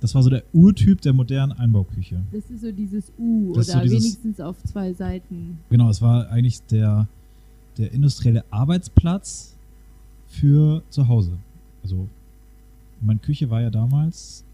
das 0.00 0.14
war 0.14 0.22
so 0.22 0.30
der 0.30 0.42
Urtyp 0.52 1.00
der 1.00 1.12
modernen 1.12 1.52
Einbauküche. 1.52 2.20
Das 2.32 2.50
ist 2.50 2.60
so 2.62 2.72
dieses 2.72 3.04
U 3.18 3.52
Das 3.54 3.68
oder 3.68 3.78
so 3.78 3.82
dieses- 3.84 4.02
wenigstens 4.02 4.40
auf 4.40 4.56
zwei 4.64 4.92
Seiten. 4.92 5.58
Genau, 5.70 5.88
es 5.88 6.02
war 6.02 6.28
eigentlich 6.28 6.60
der, 6.70 7.06
der 7.78 7.92
industrielle 7.92 8.44
Arbeitsplatz 8.50 9.54
für 10.30 10.82
zu 10.88 11.08
Hause. 11.08 11.32
Also 11.82 12.08
meine 13.00 13.18
Küche 13.18 13.50
war 13.50 13.60
ja 13.60 13.70
damals 13.70 14.44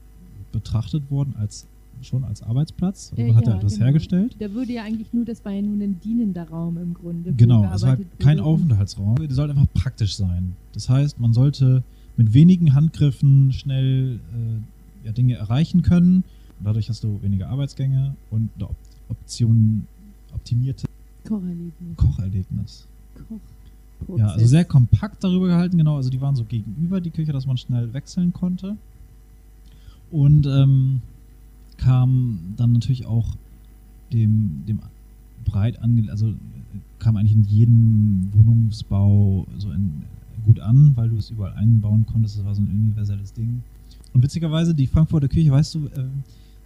betrachtet 0.52 1.10
worden 1.10 1.34
als 1.38 1.66
schon 2.02 2.24
als 2.24 2.42
Arbeitsplatz. 2.42 3.12
Also 3.12 3.26
man 3.26 3.36
hat 3.36 3.46
ja, 3.46 3.52
ja, 3.52 3.58
etwas 3.58 3.74
genau. 3.74 3.84
hergestellt. 3.86 4.36
Da 4.38 4.52
würde 4.52 4.72
ja 4.72 4.82
eigentlich 4.82 5.12
nur, 5.12 5.24
das 5.24 5.44
war 5.44 5.52
ja 5.52 5.62
nur 5.62 5.82
ein 5.82 5.98
dienender 6.00 6.48
Raum 6.48 6.78
im 6.78 6.94
Grunde. 6.94 7.32
Genau, 7.32 7.64
es 7.72 7.82
war 7.82 7.96
kein. 8.18 8.40
Aufenthaltsraum. 8.40 9.16
Der 9.16 9.30
sollte 9.30 9.54
einfach 9.54 9.72
praktisch 9.74 10.16
sein. 10.16 10.56
Das 10.72 10.88
heißt, 10.88 11.18
man 11.20 11.32
sollte 11.32 11.82
mit 12.16 12.32
wenigen 12.34 12.74
Handgriffen 12.74 13.52
schnell 13.52 14.20
äh, 14.34 15.06
ja, 15.06 15.12
Dinge 15.12 15.34
erreichen 15.34 15.82
können. 15.82 16.24
Dadurch 16.62 16.88
hast 16.88 17.04
du 17.04 17.20
weniger 17.22 17.48
Arbeitsgänge 17.48 18.14
und 18.30 18.50
eine 18.56 18.68
Op 18.68 18.76
Option, 19.08 19.86
optimierte 20.34 20.86
Kocherlebnis. 21.24 21.96
Kocherlebnis. 21.96 22.88
Kochprozess. 23.98 24.26
Ja, 24.26 24.32
also 24.34 24.46
sehr 24.46 24.64
kompakt 24.64 25.22
darüber 25.24 25.46
gehalten, 25.48 25.78
genau. 25.78 25.96
Also 25.96 26.10
die 26.10 26.20
waren 26.20 26.36
so 26.36 26.44
gegenüber 26.44 27.00
die 27.00 27.10
Küche, 27.10 27.32
dass 27.32 27.46
man 27.46 27.56
schnell 27.56 27.92
wechseln 27.92 28.32
konnte. 28.32 28.76
Und 30.10 30.46
ähm, 30.46 31.00
kam 31.78 32.38
dann 32.56 32.72
natürlich 32.72 33.06
auch 33.06 33.36
dem, 34.12 34.62
dem 34.66 34.78
breit 35.44 35.80
ange 35.82 36.10
also 36.10 36.28
äh, 36.28 36.32
kam 36.98 37.16
eigentlich 37.16 37.32
in 37.34 37.44
jedem 37.44 38.28
Wohnungsbau 38.32 39.46
so 39.58 39.70
in, 39.72 40.02
gut 40.44 40.60
an, 40.60 40.92
weil 40.94 41.08
du 41.08 41.16
es 41.16 41.30
überall 41.30 41.54
einbauen 41.54 42.06
konntest. 42.06 42.38
Das 42.38 42.44
war 42.44 42.54
so 42.54 42.62
ein 42.62 42.70
universelles 42.70 43.32
Ding. 43.32 43.62
Und 44.14 44.22
witzigerweise, 44.22 44.74
die 44.74 44.86
Frankfurter 44.86 45.28
Küche, 45.28 45.50
weißt 45.50 45.74
du, 45.74 45.86
äh, 45.86 46.04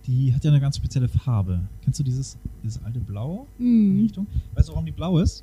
die 0.07 0.35
hat 0.35 0.45
ja 0.45 0.51
eine 0.51 0.61
ganz 0.61 0.77
spezielle 0.77 1.09
Farbe. 1.09 1.61
Kennst 1.83 1.99
du 1.99 2.05
dieses, 2.05 2.37
dieses 2.63 2.83
alte 2.85 3.01
Blau 3.01 3.47
in 3.59 3.65
die 3.65 3.71
Mhm. 3.71 4.01
Richtung? 4.03 4.27
Weißt 4.55 4.69
du, 4.69 4.73
warum 4.73 4.87
die 4.87 4.93
blau 4.93 5.19
ist? 5.19 5.43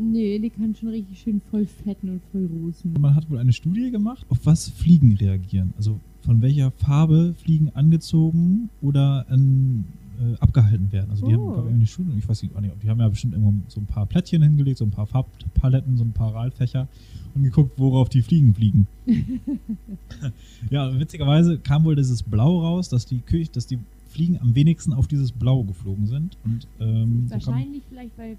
Nee, 0.00 0.38
die 0.38 0.50
kann 0.50 0.74
schon 0.76 0.90
richtig 0.90 1.18
schön 1.20 1.40
voll 1.50 1.66
fetten 1.66 2.08
und 2.10 2.20
voll 2.30 2.48
rußen. 2.62 2.92
Man 3.00 3.14
hat 3.14 3.28
wohl 3.30 3.38
eine 3.38 3.52
Studie 3.52 3.90
gemacht, 3.90 4.24
auf 4.28 4.38
was 4.44 4.68
Fliegen 4.68 5.14
reagieren. 5.16 5.74
Also 5.76 5.98
von 6.22 6.40
welcher 6.40 6.70
Farbe 6.72 7.34
Fliegen 7.42 7.70
angezogen 7.74 8.68
oder 8.80 9.26
ähm, 9.30 9.84
äh, 10.20 10.36
abgehalten 10.40 10.92
werden. 10.92 11.10
Also 11.10 11.26
die 11.26 11.34
Oh. 11.34 11.46
haben, 11.46 11.52
glaube 11.54 11.68
ich, 11.70 11.74
eine 11.74 11.86
Studie, 11.86 12.12
ich 12.18 12.28
weiß 12.28 12.42
nicht, 12.42 12.54
die 12.82 12.88
haben 12.88 13.00
ja 13.00 13.08
bestimmt 13.08 13.32
irgendwo 13.34 13.54
so 13.68 13.80
ein 13.80 13.86
paar 13.86 14.06
Plättchen 14.06 14.42
hingelegt, 14.42 14.78
so 14.78 14.84
ein 14.84 14.90
paar 14.90 15.06
Farbpaletten, 15.06 15.96
so 15.96 16.04
ein 16.04 16.12
paar 16.12 16.34
Ralfächer 16.34 16.86
und 17.34 17.42
geguckt, 17.42 17.72
worauf 17.76 18.08
die 18.08 18.22
Fliegen 18.22 18.54
fliegen. 18.54 18.86
ja, 20.70 20.98
witzigerweise 20.98 21.58
kam 21.58 21.84
wohl 21.84 21.96
dieses 21.96 22.22
Blau 22.22 22.60
raus, 22.60 22.88
dass 22.88 23.06
die 23.06 23.18
Küche, 23.20 23.50
dass 23.52 23.66
die 23.66 23.78
Fliegen 24.08 24.38
am 24.40 24.54
wenigsten 24.54 24.92
auf 24.92 25.06
dieses 25.06 25.32
Blau 25.32 25.62
geflogen 25.64 26.06
sind. 26.06 26.36
Und 26.44 26.66
ähm, 26.80 27.24
so 27.28 27.34
Wahrscheinlich 27.34 27.82
vielleicht, 27.88 28.16
weil 28.18 28.36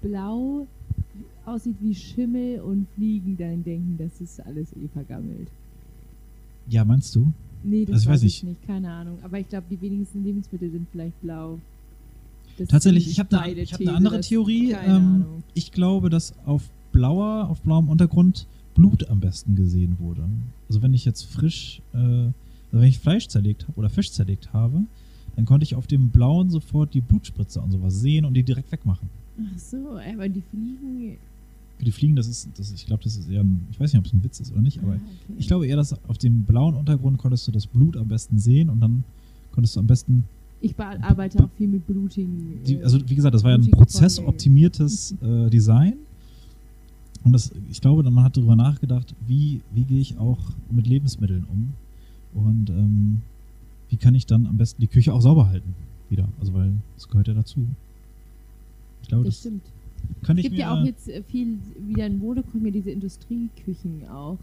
Blau 0.00 0.66
aussieht 1.48 1.76
wie 1.80 1.94
Schimmel 1.94 2.60
und 2.60 2.86
Fliegen 2.94 3.36
dann 3.36 3.62
denken, 3.64 3.96
das 3.98 4.20
ist 4.20 4.40
alles 4.44 4.68
eh 4.72 4.88
vergammelt. 4.92 5.48
ja, 6.68 6.84
meinst 6.84 7.14
du? 7.14 7.32
Nee, 7.64 7.84
das 7.84 7.94
Also 7.96 8.10
weiß 8.10 8.22
ich 8.22 8.42
nicht. 8.44 8.66
keine 8.66 8.90
Ahnung. 8.90 9.18
Aber 9.22 9.38
ich 9.40 9.48
glaube, 9.48 9.66
die 9.70 9.80
wenigsten 9.80 10.22
Lebensmittel 10.24 10.70
sind 10.70 10.86
vielleicht 10.92 11.20
blau. 11.22 11.58
Das 12.56 12.68
Tatsächlich, 12.68 13.08
ich 13.10 13.18
habe 13.18 13.40
eine 13.40 13.62
hab 13.62 13.72
ne 13.72 13.76
These, 13.78 13.94
andere 13.94 14.20
Theorie. 14.20 14.72
Ähm, 14.86 15.24
ich 15.54 15.72
glaube, 15.72 16.08
dass 16.10 16.34
auf 16.46 16.70
blauer, 16.92 17.48
auf 17.48 17.60
blauem 17.62 17.88
Untergrund 17.88 18.46
Blut 18.74 19.08
am 19.08 19.18
besten 19.20 19.56
gesehen 19.56 19.96
wurde. 19.98 20.28
Also 20.68 20.82
wenn 20.82 20.94
ich 20.94 21.04
jetzt 21.04 21.24
frisch, 21.24 21.82
äh, 21.94 21.96
also 21.98 22.32
wenn 22.72 22.84
ich 22.88 22.98
Fleisch 23.00 23.26
zerlegt 23.28 23.66
habe 23.66 23.78
oder 23.78 23.90
Fisch 23.90 24.12
zerlegt 24.12 24.52
habe, 24.52 24.82
dann 25.34 25.44
konnte 25.44 25.64
ich 25.64 25.74
auf 25.74 25.86
dem 25.86 26.10
blauen 26.10 26.50
sofort 26.50 26.94
die 26.94 27.00
Blutspritze 27.00 27.60
und 27.60 27.72
sowas 27.72 28.00
sehen 28.00 28.24
und 28.24 28.34
die 28.34 28.42
direkt 28.44 28.70
wegmachen. 28.70 29.08
Ach 29.40 29.58
so, 29.58 29.98
aber 29.98 30.28
die 30.28 30.42
Fliegen. 30.50 31.16
Die 31.80 31.92
Fliegen, 31.92 32.16
das 32.16 32.26
ist, 32.26 32.48
das, 32.56 32.72
ich 32.72 32.86
glaube, 32.86 33.04
das 33.04 33.16
ist 33.16 33.28
eher 33.30 33.42
ein, 33.42 33.66
ich 33.70 33.78
weiß 33.78 33.92
nicht, 33.92 34.00
ob 34.00 34.06
es 34.06 34.12
ein 34.12 34.24
Witz 34.24 34.40
ist 34.40 34.50
oder 34.52 34.62
nicht, 34.62 34.78
aber 34.82 34.94
Ah, 34.94 34.96
okay. 34.96 35.34
ich 35.38 35.46
glaube 35.46 35.66
eher, 35.66 35.76
dass 35.76 35.92
auf 36.08 36.18
dem 36.18 36.42
blauen 36.42 36.74
Untergrund 36.74 37.18
konntest 37.18 37.46
du 37.46 37.52
das 37.52 37.66
Blut 37.66 37.96
am 37.96 38.08
besten 38.08 38.38
sehen 38.38 38.68
und 38.68 38.80
dann 38.80 39.04
konntest 39.52 39.76
du 39.76 39.80
am 39.80 39.86
besten 39.86 40.24
Ich 40.60 40.74
be- 40.74 40.84
arbeite 40.84 41.44
auch 41.44 41.50
viel 41.56 41.68
mit 41.68 41.86
blutigen. 41.86 42.60
Die, 42.66 42.82
also 42.82 42.98
wie 43.08 43.14
gesagt, 43.14 43.34
das 43.34 43.44
war 43.44 43.52
ja 43.52 43.58
ein 43.58 43.70
prozessoptimiertes 43.70 45.14
äh, 45.22 45.50
Design. 45.50 45.94
Und 47.24 47.32
das, 47.32 47.52
ich 47.70 47.80
glaube, 47.80 48.02
man 48.10 48.24
hat 48.24 48.36
darüber 48.36 48.56
nachgedacht, 48.56 49.14
wie, 49.26 49.60
wie 49.72 49.82
gehe 49.84 50.00
ich 50.00 50.18
auch 50.18 50.38
mit 50.70 50.86
Lebensmitteln 50.86 51.44
um 51.52 51.72
und 52.42 52.70
ähm, 52.70 53.20
wie 53.90 53.96
kann 53.96 54.14
ich 54.14 54.26
dann 54.26 54.46
am 54.46 54.56
besten 54.56 54.80
die 54.80 54.86
Küche 54.88 55.12
auch 55.14 55.20
sauber 55.20 55.48
halten 55.48 55.74
wieder. 56.10 56.28
Also 56.40 56.54
weil 56.54 56.72
das 56.96 57.08
gehört 57.08 57.28
ja 57.28 57.34
dazu. 57.34 57.66
Ich 59.02 59.08
glaube, 59.08 59.24
das 59.24 59.34
das, 59.34 59.40
stimmt. 59.40 59.62
Könnte 60.22 60.42
Es 60.42 60.48
gibt 60.48 60.58
ja 60.58 60.74
auch 60.74 60.84
jetzt 60.84 61.08
äh, 61.08 61.22
viel 61.22 61.58
wieder 61.78 62.06
in 62.06 62.18
Mode 62.18 62.42
kommen 62.42 62.64
ja 62.66 62.70
diese 62.70 62.90
Industrieküchen 62.90 64.08
auch. 64.08 64.38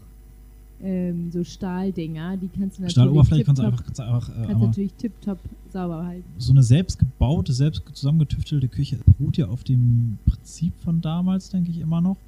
Ähm, 0.82 1.30
so 1.32 1.42
Stahldinger, 1.42 2.36
die 2.36 2.48
kannst 2.48 2.78
du 2.78 2.82
natürlich 2.82 2.92
Stahloberfläche 2.92 3.44
kannst 3.44 3.62
du 3.62 3.66
einfach, 3.66 3.82
kannst 3.82 3.98
du 3.98 4.02
einfach 4.02 4.28
äh, 4.28 4.46
kannst 4.46 4.60
natürlich 4.60 4.92
tipptopp 4.94 5.38
sauber 5.72 6.04
halten. 6.04 6.24
so 6.36 6.52
eine 6.52 6.62
selbstgebaute, 6.62 7.54
selbst 7.54 7.82
zusammengetüftelte 7.94 8.68
Küche 8.68 8.98
beruht 9.06 9.38
ja 9.38 9.48
auf 9.48 9.64
dem 9.64 10.18
Prinzip 10.26 10.74
von 10.84 11.00
damals, 11.00 11.48
denke 11.48 11.70
ich 11.70 11.78
immer 11.78 12.02
noch. 12.02 12.18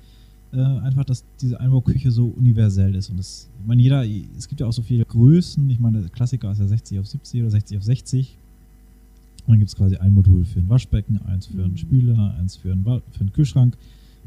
Äh, 0.50 0.62
einfach, 0.62 1.04
dass 1.04 1.24
diese 1.42 1.60
Einbauküche 1.60 2.10
so 2.10 2.28
universell 2.28 2.94
ist. 2.94 3.10
Und 3.10 3.18
das, 3.18 3.50
ich 3.60 3.66
meine, 3.66 3.82
jeder, 3.82 4.02
es 4.38 4.48
gibt 4.48 4.62
ja 4.62 4.66
auch 4.66 4.72
so 4.72 4.80
viele 4.80 5.04
Größen. 5.04 5.68
Ich 5.68 5.78
meine, 5.78 6.00
der 6.00 6.08
Klassiker 6.08 6.50
ist 6.50 6.58
ja 6.58 6.66
60 6.66 7.00
auf 7.00 7.06
70 7.06 7.42
oder 7.42 7.50
60 7.50 7.76
auf 7.76 7.84
60. 7.84 8.38
Und 9.48 9.52
dann 9.54 9.58
gibt 9.60 9.70
es 9.70 9.76
quasi 9.76 9.96
ein 9.96 10.12
Modul 10.12 10.44
für 10.44 10.58
ein 10.60 10.68
Waschbecken, 10.68 11.18
eins 11.22 11.46
für 11.46 11.64
einen 11.64 11.72
Mhm. 11.72 11.76
Spüler, 11.78 12.34
eins 12.38 12.56
für 12.56 12.70
einen, 12.70 12.84
Wa- 12.84 13.00
für 13.12 13.20
einen 13.22 13.32
Kühlschrank. 13.32 13.78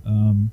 Ähm, 0.04 0.50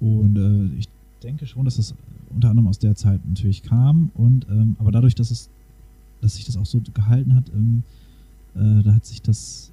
und 0.00 0.36
äh, 0.36 0.76
ich 0.76 0.88
denke 1.22 1.46
schon, 1.46 1.64
dass 1.64 1.76
das 1.76 1.94
unter 2.34 2.50
anderem 2.50 2.66
aus 2.66 2.80
der 2.80 2.96
Zeit 2.96 3.20
natürlich 3.28 3.62
kam. 3.62 4.10
Und 4.14 4.44
ähm, 4.50 4.74
aber 4.80 4.90
dadurch, 4.90 5.14
dass 5.14 5.30
es, 5.30 5.48
dass 6.20 6.34
sich 6.34 6.44
das 6.44 6.56
auch 6.56 6.66
so 6.66 6.80
gehalten 6.92 7.36
hat, 7.36 7.44
ähm, 7.54 7.84
äh, 8.56 8.82
da 8.82 8.92
hat 8.96 9.06
sich 9.06 9.22
das 9.22 9.70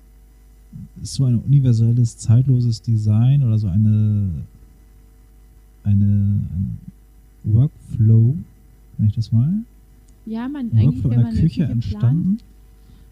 ist 1.02 1.16
so 1.16 1.26
ein 1.26 1.40
universelles, 1.40 2.18
zeitloses 2.18 2.84
Design 2.84 3.42
oder 3.44 3.58
so 3.58 3.68
eine 3.68 4.30
eine, 5.84 6.06
ein 6.06 6.78
Workflow, 7.46 8.36
wenn 8.98 9.08
ich 9.08 9.16
das 9.16 9.32
mal, 9.32 9.64
Ja, 10.28 10.48
man 10.48 10.72
eigentlich, 10.72 10.86
Workflow 11.04 11.10
wenn 11.10 11.20
in 11.22 11.26
der 11.34 11.42
Küche 11.42 11.64
entstanden. 11.64 12.38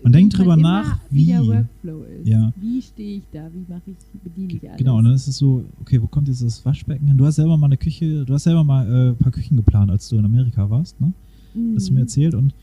Man 0.03 0.11
denkt 0.11 0.37
drüber 0.37 0.55
nach, 0.55 0.99
wie 1.09 1.25
der. 1.25 1.45
Workflow 1.45 2.03
ist. 2.03 2.27
Ja. 2.27 2.53
Wie 2.55 2.81
stehe 2.81 3.17
ich 3.17 3.23
da? 3.31 3.49
Wie 3.51 3.71
mache 3.71 3.81
ich, 3.87 4.21
bediene 4.23 4.53
ich 4.53 4.67
alles? 4.67 4.77
Genau, 4.77 4.97
und 4.97 5.05
dann 5.05 5.13
ist 5.13 5.27
es 5.27 5.37
so, 5.37 5.63
okay, 5.81 6.01
wo 6.01 6.07
kommt 6.07 6.27
jetzt 6.27 6.41
das 6.41 6.63
Waschbecken 6.65 7.07
hin? 7.07 7.17
Du 7.17 7.25
hast 7.25 7.35
selber 7.35 7.57
mal 7.57 7.65
eine 7.65 7.77
Küche, 7.77 8.23
du 8.25 8.33
hast 8.33 8.43
selber 8.43 8.63
mal 8.63 8.87
äh, 8.87 9.09
ein 9.09 9.17
paar 9.17 9.31
Küchen 9.31 9.57
geplant, 9.57 9.89
als 9.89 10.07
du 10.09 10.17
in 10.17 10.25
Amerika 10.25 10.69
warst, 10.69 10.99
ne? 11.01 11.13
Mhm. 11.53 11.75
hast 11.75 11.89
du 11.89 11.93
mir 11.93 12.01
erzählt 12.01 12.35
und 12.35 12.53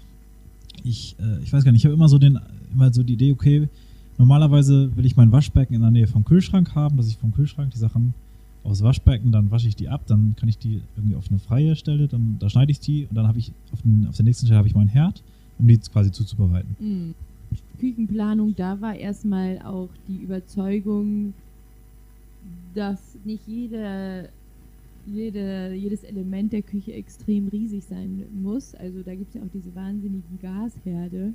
ich, 0.85 1.17
äh, 1.19 1.43
ich 1.43 1.53
weiß 1.53 1.65
gar 1.65 1.73
nicht, 1.73 1.81
ich 1.81 1.87
habe 1.87 1.95
immer 1.95 2.09
so 2.09 2.19
den, 2.19 2.39
immer 2.73 2.93
so 2.93 3.03
die 3.03 3.15
Idee, 3.15 3.33
okay, 3.33 3.69
normalerweise 4.19 4.95
will 4.97 5.07
ich 5.07 5.17
mein 5.17 5.33
Waschbecken 5.33 5.75
in 5.75 5.81
der 5.81 5.91
Nähe 5.91 6.07
vom 6.07 6.25
Kühlschrank 6.25 6.75
haben, 6.75 6.97
dass 6.97 7.09
ich 7.09 7.17
vom 7.17 7.33
Kühlschrank 7.33 7.73
die 7.73 7.79
Sachen 7.79 8.15
aus 8.63 8.83
Waschbecken, 8.83 9.33
dann 9.33 9.51
wasche 9.51 9.69
ich 9.69 9.77
die 9.77 9.89
ab, 9.89 10.03
dann 10.07 10.37
kann 10.37 10.49
ich 10.49 10.59
die 10.59 10.81
irgendwie 10.97 11.17
auf 11.17 11.29
eine 11.29 11.39
freie 11.39 11.77
Stelle, 11.77 12.09
dann 12.09 12.37
da 12.39 12.49
schneide 12.49 12.71
ich 12.71 12.81
die 12.81 13.07
und 13.07 13.15
dann 13.15 13.27
habe 13.27 13.39
ich 13.39 13.53
auf, 13.73 13.83
den, 13.83 14.07
auf 14.09 14.17
der 14.17 14.25
nächsten 14.25 14.47
Stelle 14.47 14.59
habe 14.59 14.69
ich 14.69 14.75
meinen 14.75 14.89
Herd, 14.89 15.23
um 15.59 15.67
die 15.67 15.79
quasi 15.79 16.11
zuzubereiten. 16.11 16.77
Mhm. 16.79 17.15
Küchenplanung, 17.79 18.55
da 18.55 18.81
war 18.81 18.97
erstmal 18.97 19.61
auch 19.61 19.91
die 20.09 20.23
Überzeugung, 20.23 21.35
dass 22.75 23.19
nicht 23.25 23.47
jede, 23.47 24.29
jede, 25.07 25.75
jedes 25.75 26.05
Element 26.05 26.53
der 26.53 26.63
Küche 26.63 26.93
extrem 26.93 27.49
riesig 27.49 27.85
sein 27.85 28.25
muss. 28.43 28.75
Also 28.75 29.03
da 29.03 29.15
gibt 29.15 29.29
es 29.29 29.35
ja 29.35 29.43
auch 29.43 29.53
diese 29.53 29.75
wahnsinnigen 29.75 30.39
Gasherde, 30.41 31.35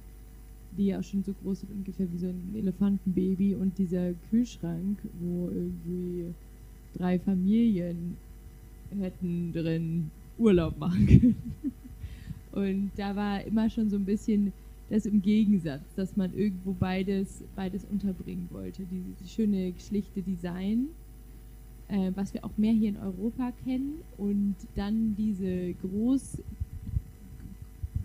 die 0.78 0.88
ja 0.88 1.00
auch 1.00 1.04
schon 1.04 1.24
so 1.24 1.34
groß 1.44 1.62
sind, 1.62 1.72
ungefähr 1.72 2.12
wie 2.12 2.18
so 2.18 2.28
ein 2.28 2.56
Elefantenbaby 2.56 3.56
und 3.56 3.78
dieser 3.78 4.14
Kühlschrank, 4.30 5.00
wo 5.22 5.50
irgendwie 5.50 6.34
drei 6.98 7.20
Familien 7.20 8.18
hätten 9.00 9.52
drin 9.54 10.12
Urlaub 10.38 10.78
machen 10.78 11.06
können. 11.06 11.36
Und 12.52 12.92
da 12.98 13.16
war 13.16 13.44
immer 13.44 13.70
schon 13.70 13.90
so 13.90 13.96
ein 13.96 14.06
bisschen 14.06 14.52
das 14.90 15.06
im 15.06 15.22
Gegensatz, 15.22 15.82
dass 15.96 16.18
man 16.18 16.34
irgendwo 16.34 16.74
beides, 16.74 17.44
beides 17.56 17.86
unterbringen 17.92 18.48
wollte. 18.52 18.84
Dieses 18.92 19.32
schöne, 19.32 19.74
schlichte 19.78 20.22
Design, 20.22 20.88
äh, 21.90 22.12
was 22.16 22.34
wir 22.34 22.44
auch 22.44 22.58
mehr 22.58 22.74
hier 22.74 22.90
in 22.90 22.98
Europa 22.98 23.52
kennen, 23.64 23.96
und 24.18 24.56
dann 24.76 25.16
diese 25.16 25.74
groß, 25.76 26.40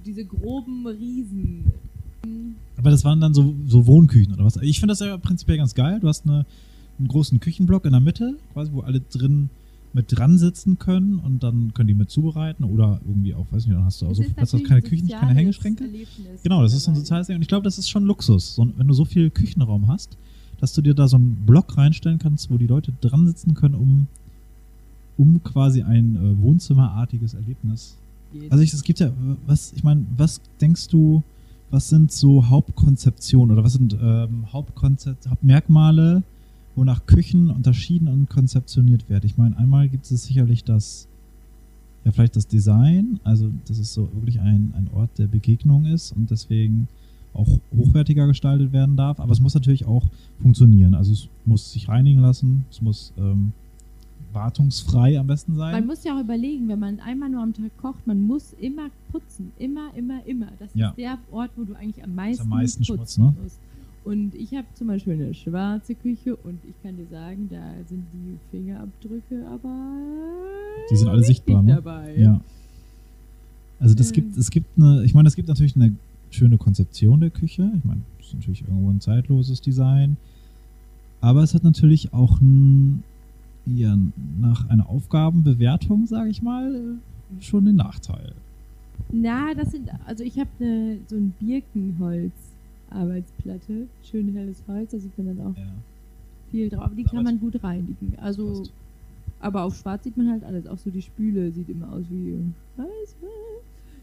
diese 0.04 0.24
groben 0.24 0.87
Riesen. 0.87 1.72
Aber 2.76 2.90
das 2.90 3.04
waren 3.04 3.20
dann 3.20 3.33
so, 3.33 3.54
so 3.66 3.87
Wohnküchen 3.87 4.35
oder 4.35 4.44
was? 4.44 4.57
Ich 4.59 4.78
finde 4.78 4.92
das 4.92 5.00
ja 5.00 5.16
prinzipiell 5.16 5.59
ganz 5.59 5.74
geil. 5.74 6.00
Du 6.00 6.09
hast 6.09 6.26
eine, 6.26 6.44
einen 6.98 7.09
großen 7.09 7.40
Küchenblock 7.40 7.87
in 7.87 7.92
der 7.92 8.00
Mitte, 8.00 8.37
quasi, 8.52 8.72
wo 8.72 8.80
alle 8.80 9.00
drin 9.00 9.48
mit 9.94 10.07
dran 10.09 10.38
sitzen 10.38 10.78
können 10.78 11.20
und 11.20 11.42
dann 11.44 11.72
können 11.72 11.87
die 11.87 11.94
mit 11.94 12.11
zubereiten 12.11 12.64
oder 12.64 13.00
irgendwie 13.07 13.35
auch, 13.35 13.46
weiß 13.50 13.66
nicht, 13.66 13.76
dann 13.76 13.85
hast 13.85 14.02
du 14.02 14.07
auch 14.07 14.14
so 14.14 14.22
du 14.22 14.28
hast 14.37 14.52
natürlich 14.52 14.68
keine 14.68 14.83
ein 14.83 14.88
Küchen, 14.88 15.09
keine 15.09 15.35
Hängeschränke. 15.35 15.85
Erlebnis 15.85 16.42
Genau, 16.42 16.62
das 16.62 16.74
ist 16.74 16.85
so 16.85 16.90
ein 16.90 16.96
soziales 16.96 17.28
Ding 17.28 17.37
und 17.37 17.42
ich 17.42 17.48
glaube, 17.48 17.62
das 17.62 17.78
ist 17.78 17.88
schon 17.88 18.04
Luxus, 18.04 18.57
so, 18.57 18.68
wenn 18.76 18.88
du 18.88 18.92
so 18.92 19.04
viel 19.04 19.30
Küchenraum 19.30 19.87
hast, 19.87 20.18
dass 20.61 20.72
du 20.72 20.83
dir 20.83 20.94
da 20.94 21.07
so 21.07 21.16
einen 21.16 21.46
Block 21.46 21.76
reinstellen 21.78 22.18
kannst, 22.18 22.50
wo 22.50 22.59
die 22.59 22.66
Leute 22.66 22.92
dran 23.00 23.26
sitzen 23.26 23.54
können, 23.54 23.76
um, 23.76 24.09
um 25.16 25.42
quasi 25.44 25.83
ein 25.83 26.16
äh, 26.16 26.42
Wohnzimmerartiges 26.42 27.35
Erlebnis 27.35 27.96
Geht. 28.33 28.50
also 28.50 28.64
es 28.64 28.83
gibt 28.83 28.98
ja, 28.98 29.12
was, 29.46 29.72
ich 29.74 29.85
meine, 29.85 30.04
was 30.16 30.40
denkst 30.61 30.88
du, 30.88 31.22
was 31.70 31.88
sind 31.88 32.11
so 32.11 32.48
Hauptkonzeptionen 32.48 33.54
oder 33.54 33.64
was 33.64 33.74
sind 33.74 33.96
ähm, 34.00 34.52
Hauptkonzept, 34.52 35.28
Hauptmerkmale, 35.28 36.24
wonach 36.76 37.06
Küchen 37.06 37.50
unterschieden 37.50 38.08
und 38.08 38.28
konzeptioniert 38.28 39.08
werden? 39.08 39.26
Ich 39.26 39.37
meine, 39.37 39.56
einmal 39.56 39.88
gibt 39.88 40.10
es 40.10 40.24
sicherlich 40.24 40.64
das, 40.64 41.08
ja 42.04 42.12
vielleicht 42.12 42.37
das 42.37 42.46
Design, 42.46 43.20
also 43.24 43.50
dass 43.66 43.78
es 43.78 43.92
so 43.94 44.08
wirklich 44.14 44.40
ein, 44.40 44.72
ein 44.76 44.88
Ort 44.92 45.18
der 45.18 45.26
Begegnung 45.26 45.87
ist 45.87 46.12
und 46.12 46.30
deswegen 46.30 46.88
auch 47.32 47.48
hochwertiger 47.76 48.26
gestaltet 48.28 48.72
werden 48.72 48.96
darf, 48.96 49.18
aber 49.18 49.32
es 49.32 49.40
muss 49.40 49.54
natürlich 49.54 49.87
auch 49.87 50.04
funktionieren. 50.40 50.94
Also 50.94 51.12
es 51.12 51.28
muss 51.44 51.72
sich 51.72 51.88
reinigen 51.88 52.20
lassen, 52.20 52.64
es 52.70 52.80
muss 52.80 53.12
ähm, 53.18 53.52
wartungsfrei 54.32 55.18
am 55.18 55.26
besten 55.26 55.54
sein. 55.56 55.72
Man 55.72 55.87
muss 55.87 56.04
ja 56.04 56.16
auch 56.16 56.20
überlegen, 56.20 56.68
wenn 56.68 56.78
man 56.78 57.00
einmal 57.00 57.30
nur 57.30 57.42
am 57.42 57.52
Tag 57.52 57.76
kocht, 57.78 58.06
man 58.06 58.20
muss 58.20 58.52
immer 58.60 58.88
putzen. 59.10 59.52
Immer, 59.58 59.94
immer, 59.96 60.24
immer. 60.26 60.48
Das 60.58 60.70
Ja. 60.74 60.90
ist 60.90 60.98
der 60.98 61.18
Ort, 61.32 61.50
wo 61.56 61.64
du 61.64 61.74
eigentlich 61.74 62.04
am 62.04 62.14
meisten, 62.14 62.48
meisten 62.48 62.84
putzen 62.84 62.96
Schmutz, 62.96 63.18
ne? 63.18 63.34
musst. 63.42 63.60
Und 64.04 64.34
ich 64.34 64.54
habe 64.54 64.66
zum 64.74 64.88
Beispiel 64.88 65.14
eine 65.14 65.32
schwarze 65.32 65.94
Küche 65.94 66.36
und 66.36 66.58
ich 66.68 66.74
kann 66.82 66.96
dir 66.96 67.06
sagen, 67.10 67.48
da 67.50 67.72
sind 67.88 68.04
die 68.12 68.38
Fingerabdrücke 68.50 69.46
aber 69.50 69.74
Die 70.90 70.96
sind 70.96 71.08
alle 71.08 71.24
sichtbar, 71.24 71.62
ne? 71.62 71.76
dabei. 71.76 72.14
Ja. 72.18 72.40
Also 73.80 73.94
das 73.94 74.12
gibt, 74.12 74.36
es 74.36 74.50
gibt 74.50 74.78
eine, 74.78 75.04
ich 75.04 75.14
meine, 75.14 75.28
es 75.28 75.36
gibt 75.36 75.48
natürlich 75.48 75.74
eine 75.74 75.94
schöne 76.30 76.58
Konzeption 76.58 77.20
der 77.20 77.30
Küche. 77.30 77.70
Ich 77.78 77.84
meine, 77.84 78.02
es 78.20 78.26
ist 78.26 78.34
natürlich 78.34 78.62
irgendwo 78.62 78.90
ein 78.90 79.00
zeitloses 79.00 79.62
Design. 79.62 80.18
Aber 81.22 81.42
es 81.42 81.54
hat 81.54 81.64
natürlich 81.64 82.12
auch 82.12 82.40
ein, 82.42 83.02
ja, 83.64 83.96
nach 84.38 84.68
einer 84.68 84.88
Aufgabenbewertung, 84.88 86.06
sage 86.06 86.28
ich 86.28 86.42
mal, 86.42 86.98
schon 87.40 87.64
den 87.64 87.76
Nachteil. 87.76 88.32
Na, 89.10 89.54
das 89.54 89.70
sind, 89.70 89.88
also 90.06 90.22
ich 90.22 90.38
habe 90.38 90.50
ne, 90.58 90.98
so 91.06 91.16
ein 91.16 91.32
Birkenholz-Arbeitsplatte. 92.94 93.87
Schön 94.02 94.33
helles 94.35 94.62
Holz, 94.68 94.92
da 94.92 94.98
sieht 94.98 95.16
man 95.18 95.26
dann 95.37 95.46
auch 95.46 95.57
Ja. 95.57 95.64
viel 96.50 96.68
drauf. 96.68 96.90
Die 96.96 97.04
kann 97.04 97.24
man 97.24 97.38
gut 97.40 97.62
reinigen. 97.62 98.14
Also, 98.20 98.64
aber 99.40 99.64
auf 99.64 99.76
schwarz 99.76 100.04
sieht 100.04 100.16
man 100.16 100.30
halt 100.30 100.44
alles. 100.44 100.66
Auch 100.66 100.78
so 100.78 100.90
die 100.90 101.02
Spüle 101.02 101.50
sieht 101.52 101.68
immer 101.68 101.92
aus 101.92 102.04
wie 102.11 102.35
weiß. 102.76 103.16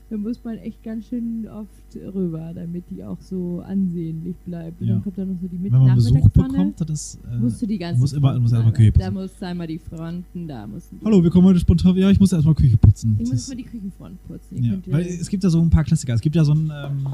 Da 0.09 0.17
muss 0.17 0.43
man 0.43 0.57
echt 0.57 0.83
ganz 0.83 1.05
schön 1.07 1.47
oft 1.47 1.95
rüber, 2.13 2.51
damit 2.53 2.83
die 2.89 3.01
auch 3.01 3.21
so 3.21 3.63
ansehnlich 3.65 4.35
bleibt. 4.45 4.81
Und 4.81 4.87
Ja. 4.87 4.95
dann 4.95 5.03
kommt 5.05 5.17
da 5.17 5.23
noch 5.23 5.39
so 5.41 5.47
die 5.47 5.63
Wenn 5.63 5.71
man 5.71 5.95
Besuch 5.95 6.29
bekommt, 6.31 6.81
dann 6.81 6.87
ist. 6.89 7.17
Äh, 7.31 7.37
musst 7.39 7.61
du 7.61 7.65
die 7.65 7.77
ganze 7.77 8.01
muss 8.01 8.11
immer- 8.11 8.37
muss 8.37 8.51
einmal- 8.51 8.73
Küche 8.73 8.91
Da 8.91 9.05
putzen. 9.05 9.13
musst 9.13 9.41
du 9.41 9.45
einmal 9.45 9.67
die 9.67 9.79
Fronten, 9.79 10.47
da 10.49 10.67
die 10.67 11.05
Hallo, 11.05 11.23
wir 11.23 11.29
kommen 11.29 11.47
heute 11.47 11.59
spontan. 11.61 11.95
Ja, 11.95 12.09
ich 12.09 12.19
muss 12.19 12.33
erstmal 12.33 12.55
Küche 12.55 12.75
putzen. 12.75 13.13
Ich 13.19 13.29
Das 13.29 13.31
muss 13.31 13.47
mal 13.47 13.55
die 13.55 13.63
Küchenfront 13.63 14.27
putzen. 14.27 14.61
Ja, 14.61 14.73
weil 14.87 15.05
es 15.07 15.29
gibt 15.29 15.45
ja 15.45 15.49
so 15.49 15.61
ein 15.61 15.69
paar 15.69 15.85
Klassiker. 15.85 16.13
Es 16.13 16.19
gibt 16.19 16.35
ja 16.35 16.43
so 16.43 16.51
ein 16.55 16.69
ähm, 16.75 17.07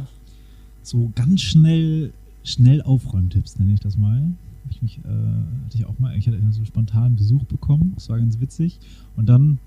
so 0.88 1.12
ganz 1.15 1.41
schnell 1.41 2.12
schnell 2.43 2.82
Aufräumtipps 2.82 3.60
nenne 3.60 3.73
ich 3.73 3.80
das 3.82 3.97
mal. 3.97 4.23
Ich 4.69 4.82
mich 4.82 5.00
äh, 5.00 5.08
hatte 5.65 5.76
ich 5.76 5.86
auch 5.86 5.97
mal. 6.00 6.15
Ich 6.17 6.28
hatte 6.28 6.39
so 6.52 6.63
spontan 6.65 7.15
Besuch 7.15 7.43
bekommen. 7.45 7.91
Das 7.95 8.10
war 8.10 8.17
ganz 8.19 8.39
witzig. 8.39 8.80
Und 9.15 9.28
dann 9.28 9.60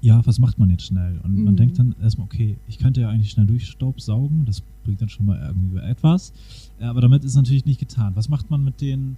ja, 0.00 0.20
was 0.26 0.38
macht 0.38 0.58
man 0.58 0.68
jetzt 0.68 0.82
schnell? 0.84 1.18
Und 1.22 1.42
man 1.44 1.54
Mhm. 1.54 1.56
denkt 1.56 1.78
dann 1.78 1.94
erstmal, 2.02 2.26
okay, 2.26 2.56
ich 2.68 2.78
könnte 2.78 3.00
ja 3.00 3.08
eigentlich 3.08 3.30
schnell 3.30 3.46
durchstaubsaugen. 3.46 4.44
Das 4.44 4.62
bringt 4.84 5.00
dann 5.00 5.08
schon 5.08 5.24
mal 5.24 5.38
irgendwie 5.40 5.78
etwas. 5.78 6.32
Äh, 6.78 6.84
aber 6.84 7.00
damit 7.00 7.24
ist 7.24 7.36
natürlich 7.36 7.64
nicht 7.64 7.80
getan. 7.80 8.12
Was 8.14 8.28
macht 8.28 8.50
man 8.50 8.62
mit 8.64 8.80
den 8.82 9.16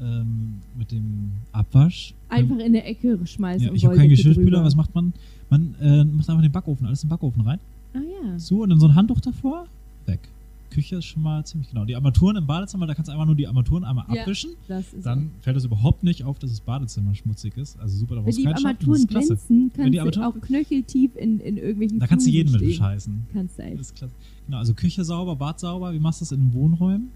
ähm, 0.00 0.54
mit 0.78 0.90
dem 0.92 1.32
Abwasch? 1.52 2.14
einfach 2.28 2.58
in 2.58 2.72
der 2.72 2.88
Ecke 2.88 3.18
schmeißen. 3.24 3.66
ja, 3.68 3.72
ich 3.72 3.84
habe 3.84 3.96
keinen 3.96 4.10
Geschirrspüler. 4.10 4.50
drüber. 4.58 4.64
Was 4.64 4.76
macht 4.76 4.94
man? 4.94 5.12
Man 5.50 5.74
äh, 5.80 6.04
macht 6.04 6.28
einfach 6.30 6.42
den 6.42 6.52
Backofen, 6.52 6.86
alles 6.86 7.02
in 7.02 7.08
den 7.08 7.10
Backofen 7.10 7.42
rein. 7.42 7.58
Ah 7.94 7.98
ja. 7.98 8.38
So, 8.38 8.62
und 8.62 8.70
dann 8.70 8.80
so 8.80 8.86
ein 8.86 8.94
Handtuch 8.94 9.20
davor, 9.20 9.66
weg. 10.06 10.20
Küche 10.72 10.96
ist 10.96 11.04
schon 11.04 11.22
mal 11.22 11.44
ziemlich 11.44 11.68
genau. 11.70 11.84
Die 11.84 11.94
Armaturen 11.94 12.36
im 12.36 12.46
Badezimmer, 12.46 12.86
da 12.86 12.94
kannst 12.94 13.08
du 13.08 13.12
einfach 13.12 13.26
nur 13.26 13.34
die 13.34 13.46
Armaturen 13.46 13.84
einmal 13.84 14.04
Ja. 14.12 14.22
abwischen. 14.22 14.50
Das 14.68 14.92
ist 14.92 15.04
Dann 15.06 15.30
fällt 15.40 15.56
es 15.56 15.64
überhaupt 15.64 16.02
nicht 16.02 16.24
auf, 16.24 16.38
dass 16.38 16.50
das 16.50 16.60
Badezimmer 16.60 17.14
schmutzig 17.14 17.56
ist. 17.56 17.78
Also 17.78 17.96
super, 17.98 18.16
da 18.16 18.24
Wenn 18.24 18.34
die 18.34 18.46
Armaturen 18.48 19.06
glänzen, 19.06 19.70
kannst 19.74 19.86
die 19.88 19.96
du 19.96 20.00
Armaturen- 20.02 20.24
auch 20.24 20.40
knöcheltief 20.40 21.14
in, 21.16 21.40
in 21.40 21.56
irgendwelchen 21.56 21.98
Da 22.00 22.06
kannst 22.06 22.26
du 22.26 22.30
jeden 22.30 22.48
Flusen 22.50 22.66
mit 22.66 22.74
stehen. 22.74 22.82
bescheißen. 22.84 23.26
Kannst 23.32 23.58
du 23.58 23.62
echt. 23.62 23.94
klasse. 23.96 24.14
Genau, 24.46 24.58
also 24.58 24.74
Küche 24.74 25.04
sauber, 25.04 25.36
Bad 25.36 25.60
sauber. 25.60 25.92
Wie 25.94 25.98
machst 26.00 26.20
du 26.20 26.24
das 26.24 26.32
in 26.32 26.40
den 26.40 26.52
Wohnräumen? 26.54 27.08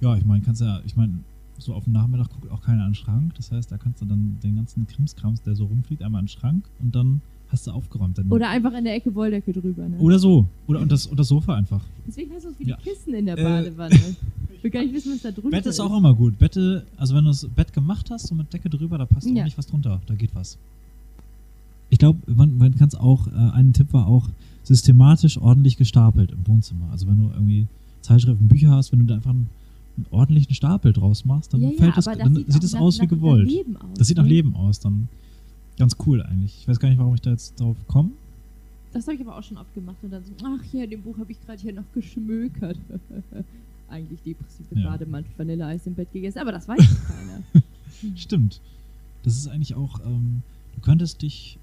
Ja, 0.00 0.16
ich 0.16 0.24
meine, 0.24 0.42
kannst 0.42 0.60
ja, 0.60 0.80
ich 0.86 0.96
meine, 0.96 1.18
so 1.58 1.74
auf 1.74 1.84
den 1.84 1.92
Nachmittag 1.92 2.28
guckt 2.30 2.50
auch 2.50 2.62
keiner 2.62 2.84
an 2.84 2.90
den 2.90 2.94
Schrank. 2.94 3.34
Das 3.36 3.50
heißt, 3.52 3.70
da 3.70 3.78
kannst 3.78 4.00
du 4.00 4.06
dann 4.06 4.38
den 4.42 4.56
ganzen 4.56 4.86
Krimskrams, 4.86 5.42
der 5.42 5.54
so 5.56 5.66
rumfliegt, 5.66 6.02
einmal 6.02 6.20
an 6.20 6.24
den 6.26 6.28
Schrank 6.30 6.64
und 6.80 6.94
dann 6.94 7.20
hast 7.50 7.66
du 7.66 7.70
aufgeräumt. 7.70 8.18
Dann 8.18 8.28
Oder 8.30 8.48
einfach 8.50 8.72
in 8.74 8.84
der 8.84 8.94
Ecke 8.94 9.14
Wolldecke 9.14 9.52
drüber. 9.52 9.88
Ne? 9.88 9.98
Oder 9.98 10.18
so. 10.18 10.46
Oder 10.66 10.80
und 10.80 10.92
das, 10.92 11.06
und 11.06 11.18
das 11.18 11.28
Sofa 11.28 11.54
einfach. 11.54 11.82
Deswegen 12.06 12.32
hast 12.34 12.44
du 12.44 12.50
es 12.50 12.58
wie 12.58 12.68
Ja. 12.68 12.76
die 12.76 12.90
Kissen 12.90 13.14
in 13.14 13.26
der 13.26 13.38
Äh, 13.38 13.42
Badewanne. 13.42 13.98
Ich 14.56 14.64
will 14.64 14.70
gar 14.70 14.82
nicht 14.82 14.92
wissen, 14.94 15.12
was 15.12 15.22
da 15.22 15.30
drunter 15.30 15.50
Bett 15.50 15.66
ist 15.66 15.80
auch 15.80 15.96
immer 15.96 16.14
gut. 16.14 16.38
Bette, 16.38 16.84
also 16.96 17.14
wenn 17.14 17.24
du 17.24 17.30
das 17.30 17.46
Bett 17.48 17.72
gemacht 17.72 18.10
hast, 18.10 18.26
so 18.26 18.34
mit 18.34 18.52
Decke 18.52 18.68
drüber, 18.68 18.98
da 18.98 19.06
passt 19.06 19.26
auch 19.26 19.32
Ja. 19.34 19.44
nicht 19.44 19.56
was 19.56 19.66
drunter. 19.66 20.00
Da 20.06 20.14
geht 20.14 20.34
was. 20.34 20.58
Ich 21.90 21.98
glaube, 21.98 22.18
man, 22.34 22.58
man 22.58 22.76
kann 22.76 22.88
es 22.88 22.94
auch, 22.94 23.28
äh, 23.28 23.30
ein 23.30 23.72
Tipp 23.72 23.92
war 23.92 24.06
auch, 24.06 24.28
systematisch 24.64 25.38
ordentlich 25.38 25.78
gestapelt 25.78 26.32
im 26.32 26.46
Wohnzimmer. 26.46 26.88
Also 26.92 27.06
wenn 27.06 27.16
du 27.18 27.30
irgendwie 27.32 27.66
Zeitschriften, 28.02 28.48
Bücher 28.48 28.70
hast, 28.70 28.92
wenn 28.92 28.98
du 28.98 29.06
da 29.06 29.14
einfach 29.14 29.30
einen, 29.30 29.48
einen 29.96 30.06
ordentlichen 30.10 30.54
Stapel 30.54 30.92
draus 30.92 31.24
machst, 31.24 31.54
dann 31.54 31.62
ja, 31.62 31.70
ja, 31.70 31.76
fällt 31.78 31.96
das, 31.96 32.06
aber 32.06 32.16
dann 32.16 32.34
das 32.34 32.52
sieht 32.54 32.64
es 32.64 32.74
auch 32.74 32.80
aus 32.80 32.98
nach, 32.98 33.04
wie 33.04 33.08
gewollt. 33.08 33.46
Nach 33.46 33.52
Leben 33.52 33.76
aus, 33.76 33.88
das 33.96 34.06
sieht 34.08 34.16
nach 34.18 34.24
ne? 34.24 34.28
Leben 34.30 34.54
aus, 34.54 34.80
dann 34.80 35.08
ganz 35.78 35.96
cool 36.06 36.22
eigentlich. 36.22 36.56
Ich 36.60 36.68
weiß 36.68 36.78
gar 36.80 36.88
nicht, 36.88 36.98
warum 36.98 37.14
ich 37.14 37.20
da 37.20 37.30
jetzt 37.30 37.58
drauf 37.60 37.76
komme. 37.86 38.10
Das 38.92 39.06
habe 39.06 39.14
ich 39.16 39.20
aber 39.20 39.36
auch 39.36 39.42
schon 39.42 39.58
oft 39.58 39.72
gemacht 39.74 39.96
und 40.02 40.10
dann 40.10 40.24
so, 40.24 40.32
ach 40.44 40.64
ja, 40.72 40.84
in 40.84 40.90
dem 40.90 41.02
Buch 41.02 41.18
habe 41.18 41.30
ich 41.30 41.40
gerade 41.44 41.60
hier 41.60 41.72
noch 41.72 41.84
geschmökert. 41.94 42.78
Eigentlich 43.90 44.20
depressive 44.22 44.66
Ja. 44.74 44.90
Bademantel, 44.90 45.30
Vanilleeis 45.36 45.86
im 45.86 45.94
Bett 45.94 46.12
gegessen, 46.12 46.38
aber 46.38 46.52
das 46.52 46.68
weiß 46.68 46.78
keiner. 46.78 47.62
Stimmt. 48.16 48.60
Das 49.22 49.36
ist 49.36 49.48
eigentlich 49.48 49.74
auch, 49.74 50.00
ähm, 50.06 50.42
du 50.74 50.80
könntest 50.80 51.22
dich, 51.22 51.58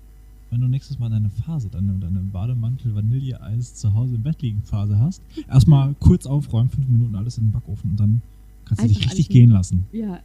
wenn 0.50 0.60
du 0.60 0.68
nächstes 0.68 1.00
Mal 1.00 1.10
deine 1.10 1.30
Phase, 1.30 1.70
deine, 1.70 1.94
deine 1.94 2.20
Bademantel, 2.20 2.94
Vanilleeis 2.96 3.76
zu 3.76 3.94
Hause 3.94 4.16
im 4.16 4.24
Bett 4.24 4.42
liegen 4.42 4.62
Phase 4.64 5.00
hast, 5.00 5.22
erstmal 5.48 5.94
kurz 6.00 6.26
aufräumen, 6.26 6.70
fünf 6.70 6.88
Minuten 6.88 7.16
alles 7.16 7.38
in 7.38 7.46
den 7.46 7.52
Backofen 7.52 7.92
und 7.92 8.00
dann 8.00 8.22
kannst 8.66 8.82
du 8.82 8.88
Einfach 8.88 9.00
dich 9.02 9.10
richtig 9.12 9.30
gehen 9.30 9.52
lassen. 9.52 9.86
Ja, 9.94 10.20